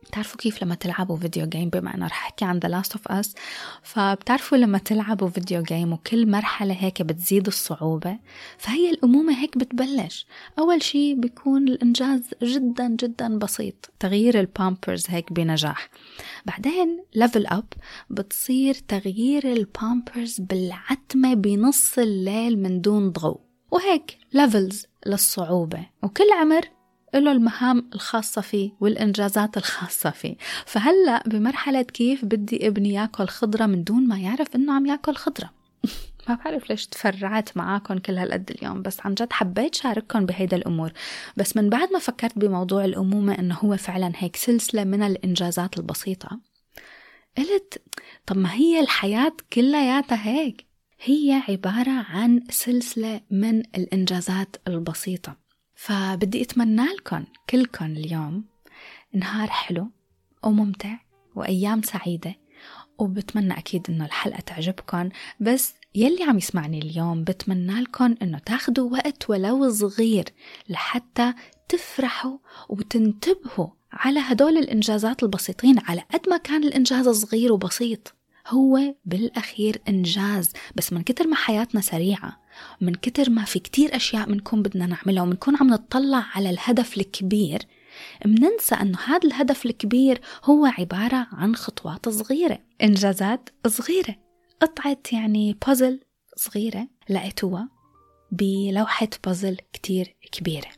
بتعرفوا 0.09 0.41
كيف 0.41 0.63
لما 0.63 0.75
تلعبوا 0.75 1.17
video 1.17 1.47
game 1.47 1.69
بما 1.69 1.95
أنا 1.95 2.07
رح 2.07 2.25
أحكي 2.25 2.45
عن 2.45 2.61
The 2.61 2.69
Last 2.69 2.93
of 2.93 3.13
Us 3.13 3.29
فبتعرفوا 3.83 4.59
لما 4.59 4.79
تلعبوا 4.79 5.29
video 5.29 5.63
game 5.63 5.93
وكل 5.93 6.31
مرحلة 6.31 6.75
هيك 6.75 7.03
بتزيد 7.03 7.47
الصعوبة 7.47 8.19
فهي 8.59 8.91
الأمومة 8.91 9.43
هيك 9.43 9.59
بتبلش. 9.59 10.27
أول 10.59 10.83
شي 10.83 11.15
بيكون 11.15 11.69
الإنجاز 11.69 12.23
جدا 12.43 12.89
جدا 12.89 13.39
بسيط. 13.39 13.91
تغيير 14.01 14.41
البامبرز 14.41 15.05
هيك 15.09 15.33
بنجاح. 15.33 15.91
بعدين 16.47 17.05
level 17.15 17.47
up 17.47 17.67
بتصير 18.11 18.75
تغيير 18.75 19.53
البامبرز 19.53 20.41
بالعتمة 20.41 21.35
بنص 21.35 21.99
الليل 21.99 22.59
من 22.63 22.81
دون 22.81 23.11
ضوء. 23.11 23.41
وهيك 23.71 24.19
levels 24.33 24.87
للصعوبة. 25.07 25.87
وكل 26.03 26.27
عمر 26.41 26.78
له 27.15 27.33
المهام 27.33 27.91
الخاصة 27.95 28.41
فيه 28.41 28.71
والإنجازات 28.81 29.57
الخاصة 29.57 30.11
فيه. 30.11 30.37
فهلأ 30.67 31.23
بمرحلة 31.27 31.83
كيف 31.83 32.25
بدي 32.25 32.69
إبني 32.69 32.93
يأكل 32.93 33.29
خضرة 33.29 33.67
من 33.67 33.85
دون 33.85 34.09
ما 34.09 34.19
يعرف 34.19 34.57
إنه 34.57 34.75
عم 34.75 34.87
يأكل 34.87 35.15
خضرة؟ 35.15 35.51
ما 36.29 36.35
بعرف 36.35 36.71
ليش 36.71 36.87
تفرعت 36.87 37.57
معاكم 37.57 37.99
كل 37.99 38.19
هالقد 38.19 38.51
اليوم 38.51 38.83
بس 38.83 39.01
عن 39.01 39.15
جد 39.15 39.33
حبيت 39.33 39.75
شارككم 39.75 40.27
بهيدا 40.27 40.57
الأمور. 40.57 40.93
بس 41.37 41.57
من 41.57 41.69
بعد 41.69 41.93
ما 41.93 41.99
فكرت 41.99 42.39
بموضوع 42.39 42.85
الأمومة 42.85 43.39
إنه 43.39 43.55
هو 43.55 43.77
فعلا 43.77 44.13
هيك 44.17 44.37
سلسلة 44.37 44.85
من 44.85 45.03
الإنجازات 45.03 45.79
البسيطة 45.79 46.41
قلت 47.39 47.83
طب 48.27 48.37
ما 48.37 48.53
هي 48.53 48.81
الحياة 48.81 49.33
كلياتها 49.53 50.27
هيك؟ 50.27 50.67
هي 51.01 51.43
عبارة 51.49 52.07
عن 52.11 52.41
سلسلة 52.51 53.21
من 53.31 53.59
الإنجازات 53.61 54.57
البسيطة. 54.69 55.48
فبدي 55.79 56.43
أتمنى 56.43 56.87
لكم 56.87 57.25
كلكم 57.51 57.85
اليوم 57.85 58.45
نهار 59.15 59.49
حلو 59.49 59.91
وممتع 60.43 60.99
وأيام 61.35 61.83
سعيدة 61.83 62.35
وبتمنى 62.99 63.59
أكيد 63.59 63.87
إنه 63.89 64.05
الحلقة 64.05 64.41
تعجبكم 64.41 65.09
بس 65.41 65.75
يلي 65.95 66.23
عم 66.23 66.39
يسمعني 66.39 66.79
اليوم 66.79 67.25
بتمنى 67.25 67.81
لكم 67.81 68.15
إنه 68.23 68.39
تاخدوا 68.39 68.91
وقت 68.91 69.31
ولو 69.31 69.71
صغير 69.71 70.25
لحتى 70.69 71.35
تفرحوا 71.69 72.39
وتنتبهوا 72.69 73.69
على 73.93 74.21
هدول 74.21 74.57
الإنجازات 74.59 75.23
البسيطين 75.23 75.79
على 75.79 76.01
قد 76.01 76.29
ما 76.29 76.37
كان 76.37 76.65
الإنجاز 76.65 77.09
صغير 77.09 77.53
وبسيط. 77.53 78.15
هو 78.47 78.95
بالأخير 79.05 79.81
إنجاز 79.89 80.53
بس 80.77 80.93
من 80.93 81.03
كتر 81.03 81.27
ما 81.27 81.37
حياتنا 81.37 81.81
سريعة 81.81 82.41
من 82.81 82.95
كتر 82.95 83.31
ما 83.31 83.45
في 83.45 83.59
كتير 83.59 83.97
أشياء 83.97 84.27
بنكون 84.27 84.63
بدنا 84.63 84.87
نعملها 84.87 85.23
وبنكون 85.23 85.57
عم 85.57 85.71
نطلع 85.71 86.25
على 86.35 86.51
الهدف 86.51 86.99
الكبير 86.99 87.63
مننسى 88.27 88.75
أنه 88.75 88.99
هذا 89.07 89.29
الهدف 89.29 89.67
الكبير 89.67 90.21
هو 90.45 90.67
عبارة 90.67 91.27
عن 91.33 91.57
خطوات 91.57 92.09
صغيرة. 92.09 92.59
إنجازات 92.83 93.49
صغيرة. 93.67 94.17
قطعة 94.61 94.99
يعني 95.13 95.57
بازل 95.67 96.01
صغيرة 96.37 96.89
لقيتوها 97.11 97.69
بلوحة 98.33 99.09
بازل 99.25 99.57
كتير 99.73 100.17
كبيرة. 100.33 100.78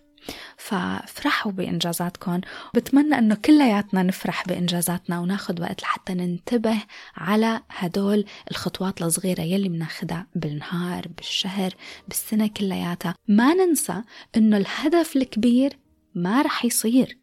فافرحوا 0.56 1.52
بإنجازاتكم. 1.52 2.40
بتمنى 2.74 3.18
أنه 3.18 3.34
كلياتنا 3.34 4.02
نفرح 4.02 4.46
بإنجازاتنا 4.48 5.20
وناخد 5.20 5.60
وقت 5.60 5.82
لحتى 5.82 6.14
ننتبه 6.14 6.82
على 7.16 7.60
هدول 7.70 8.24
الخطوات 8.50 9.02
الصغيرة 9.02 9.40
يلي 9.42 9.68
بناخدها 9.68 10.26
بالنهار 10.34 11.08
بالشهر 11.16 11.74
بالسنة 12.08 12.46
كلياتها. 12.46 13.14
ما 13.28 13.54
ننسى 13.54 14.02
أنه 14.36 14.56
الهدف 14.56 15.16
الكبير 15.16 15.78
ما 16.14 16.42
رح 16.42 16.64
يصير 16.64 17.18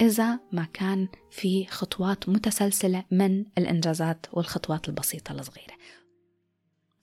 إذا 0.00 0.38
ما 0.52 0.66
كان 0.72 1.08
في 1.30 1.66
خطوات 1.66 2.28
متسلسلة 2.28 3.04
من 3.10 3.44
الإنجازات 3.58 4.26
والخطوات 4.32 4.88
البسيطة 4.88 5.32
الصغيرة. 5.32 5.74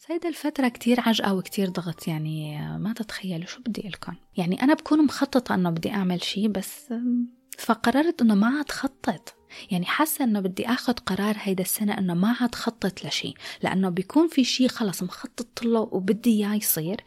سيدة 0.08 0.30
الفترة 0.30 0.68
كتير 0.68 1.00
عجقة 1.00 1.34
وكتير 1.34 1.70
ضغط 1.70 2.08
يعني 2.08 2.60
ما 2.78 2.94
تتخيلوا 2.94 3.46
شو 3.46 3.62
بدي 3.62 3.90
لكم 3.90 4.14
يعني 4.38 4.62
أنا 4.62 4.74
بكون 4.74 5.06
مخططة 5.06 5.56
أنه 5.56 5.70
بدي 5.70 5.92
أعمل 5.92 6.24
شي 6.24 6.48
بس 6.48 6.94
فقررت 7.58 8.22
أنه 8.22 8.36
ما 8.36 8.58
عاد 8.58 8.72
خطط 8.72 9.36
يعني 9.72 9.86
حاسة 9.86 10.26
أنه 10.26 10.40
بدي 10.40 10.68
أخذ 10.68 10.94
قرار 10.94 11.36
هيدا 11.40 11.64
السنة 11.64 11.98
أنه 11.98 12.14
ما 12.14 12.36
عاد 12.42 12.56
خطط 12.56 13.06
لشي. 13.06 13.34
لأنه 13.62 13.90
بيكون 13.90 14.28
في 14.28 14.44
شي 14.44 14.68
خلص 14.68 15.04
مخطط 15.04 15.64
له 15.64 15.80
وبدي 15.80 16.30
إياه 16.30 16.56
يصير 16.56 17.02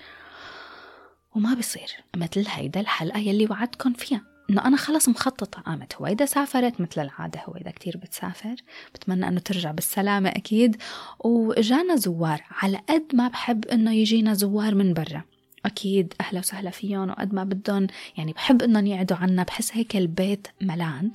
وما 1.34 1.54
بيصير 1.54 1.90
مثل 2.16 2.44
هيدا 2.48 2.80
الحلقة 2.80 3.18
يلي 3.18 3.46
وعدتكم 3.50 3.92
فيها. 3.92 4.35
إنه 4.50 4.64
أنا 4.64 4.76
خلص 4.76 5.08
مخططة. 5.08 5.60
قامت 5.60 5.94
هويدا 5.94 6.26
سافرت 6.26 6.80
مثل 6.80 7.00
العادة 7.00 7.40
هويدا 7.44 7.70
كتير 7.70 7.96
بتسافر. 7.96 8.56
بتمنى 8.94 9.28
إنه 9.28 9.40
ترجع 9.40 9.70
بالسلامة 9.70 10.28
أكيد. 10.28 10.76
وإجانا 11.18 11.96
زوار. 11.96 12.44
على 12.50 12.80
قد 12.88 13.04
ما 13.14 13.28
بحب 13.28 13.64
إنه 13.64 13.92
يجينا 13.92 14.34
زوار 14.34 14.74
من 14.74 14.94
برا. 14.94 15.22
أكيد 15.64 16.14
أهلا 16.20 16.38
وسهلا 16.38 16.70
فيهم 16.70 17.10
وقد 17.10 17.34
ما 17.34 17.44
بدهم. 17.44 17.86
يعني 18.16 18.32
بحب 18.32 18.62
إنهم 18.62 18.86
يقعدوا 18.86 19.16
عنا. 19.16 19.42
بحس 19.42 19.76
هيك 19.76 19.96
البيت 19.96 20.46
ملان. 20.60 21.12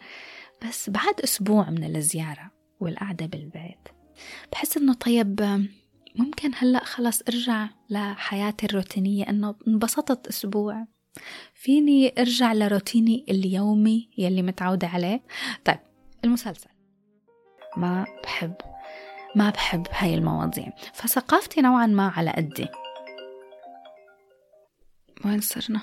بس 0.67 0.89
بعد 0.89 1.21
أسبوع 1.23 1.69
من 1.69 1.95
الزيارة 1.95 2.51
والقعدة 2.79 3.25
بالبيت 3.25 3.87
بحس 4.51 4.77
إنه 4.77 4.93
طيب 4.93 5.67
ممكن 6.15 6.51
هلأ 6.57 6.83
خلص 6.83 7.21
أرجع 7.29 7.67
لحياتي 7.89 8.65
الروتينية. 8.65 9.29
إنه 9.29 9.55
انبسطت 9.67 10.27
أسبوع. 10.27 10.85
فيني 11.53 12.13
ارجع 12.19 12.53
لروتيني 12.53 13.25
اليومي 13.29 14.09
يلي 14.17 14.41
متعودة 14.41 14.87
عليه؟ 14.87 15.23
طيب 15.65 15.79
المسلسل. 16.23 16.69
ما 17.77 18.05
بحب 18.23 18.55
ما 19.35 19.49
بحب 19.49 19.87
هاي 19.91 20.15
المواضيع. 20.15 20.73
فثقافتي 20.93 21.61
نوعا 21.61 21.85
ما 21.85 22.07
على 22.07 22.31
قدي. 22.31 22.67
وين 25.25 25.41
صرنا؟ 25.41 25.81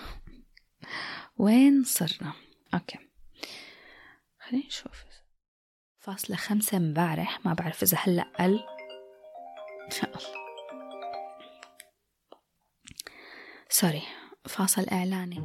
وين 1.39 1.85
صرنا؟ 1.85 2.33
okay. 2.75 2.99
خلينا 4.39 4.67
نشوف 4.67 5.05
فاصلة 5.99 6.37
خمسة 6.37 6.77
امبارح 6.77 7.47
ما 7.47 7.53
بعرف 7.53 7.83
إذا 7.83 7.99
هلأ 7.99 8.25
قل. 8.41 8.61
إن 9.85 9.91
شاء 9.91 10.11
الله 10.11 10.39
sorry 13.69 14.03
فاصل 14.49 14.87
إعلاني. 14.93 15.43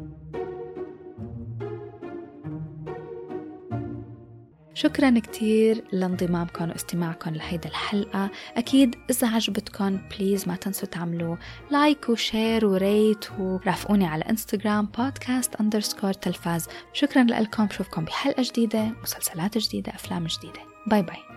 شكرا 4.76 5.20
كتير 5.20 5.84
لانضمامكم 5.92 6.70
واستماعكم 6.70 7.36
لهيدا 7.36 7.70
الحلقة. 7.70 8.32
أكيد 8.58 8.96
إذا 9.10 9.28
عجبتكم 9.28 10.00
please 10.12 10.48
ما 10.48 10.56
تنسوا 10.56 10.88
تعملوا 10.88 11.36
like 11.72 12.10
و 12.10 12.19
share 12.19 12.66
و 12.66 12.78
rate 12.78 13.26
ورافقوني 13.40 14.08
على 14.08 14.24
انستغرام 14.24 14.86
بودكاست 14.86 15.56
underscore 15.56 16.14
تلفاز. 16.14 16.68
شكرا 16.94 17.24
لكم. 17.24 17.66
بشوفكم 17.66 18.06
بحلقة 18.06 18.44
جديدة 18.44 18.92
مسلسلات 19.04 19.58
جديدة 19.58 19.96
أفلام 19.96 20.26
جديدة. 20.26 20.62
bye 20.88 21.02
bye 21.02 21.33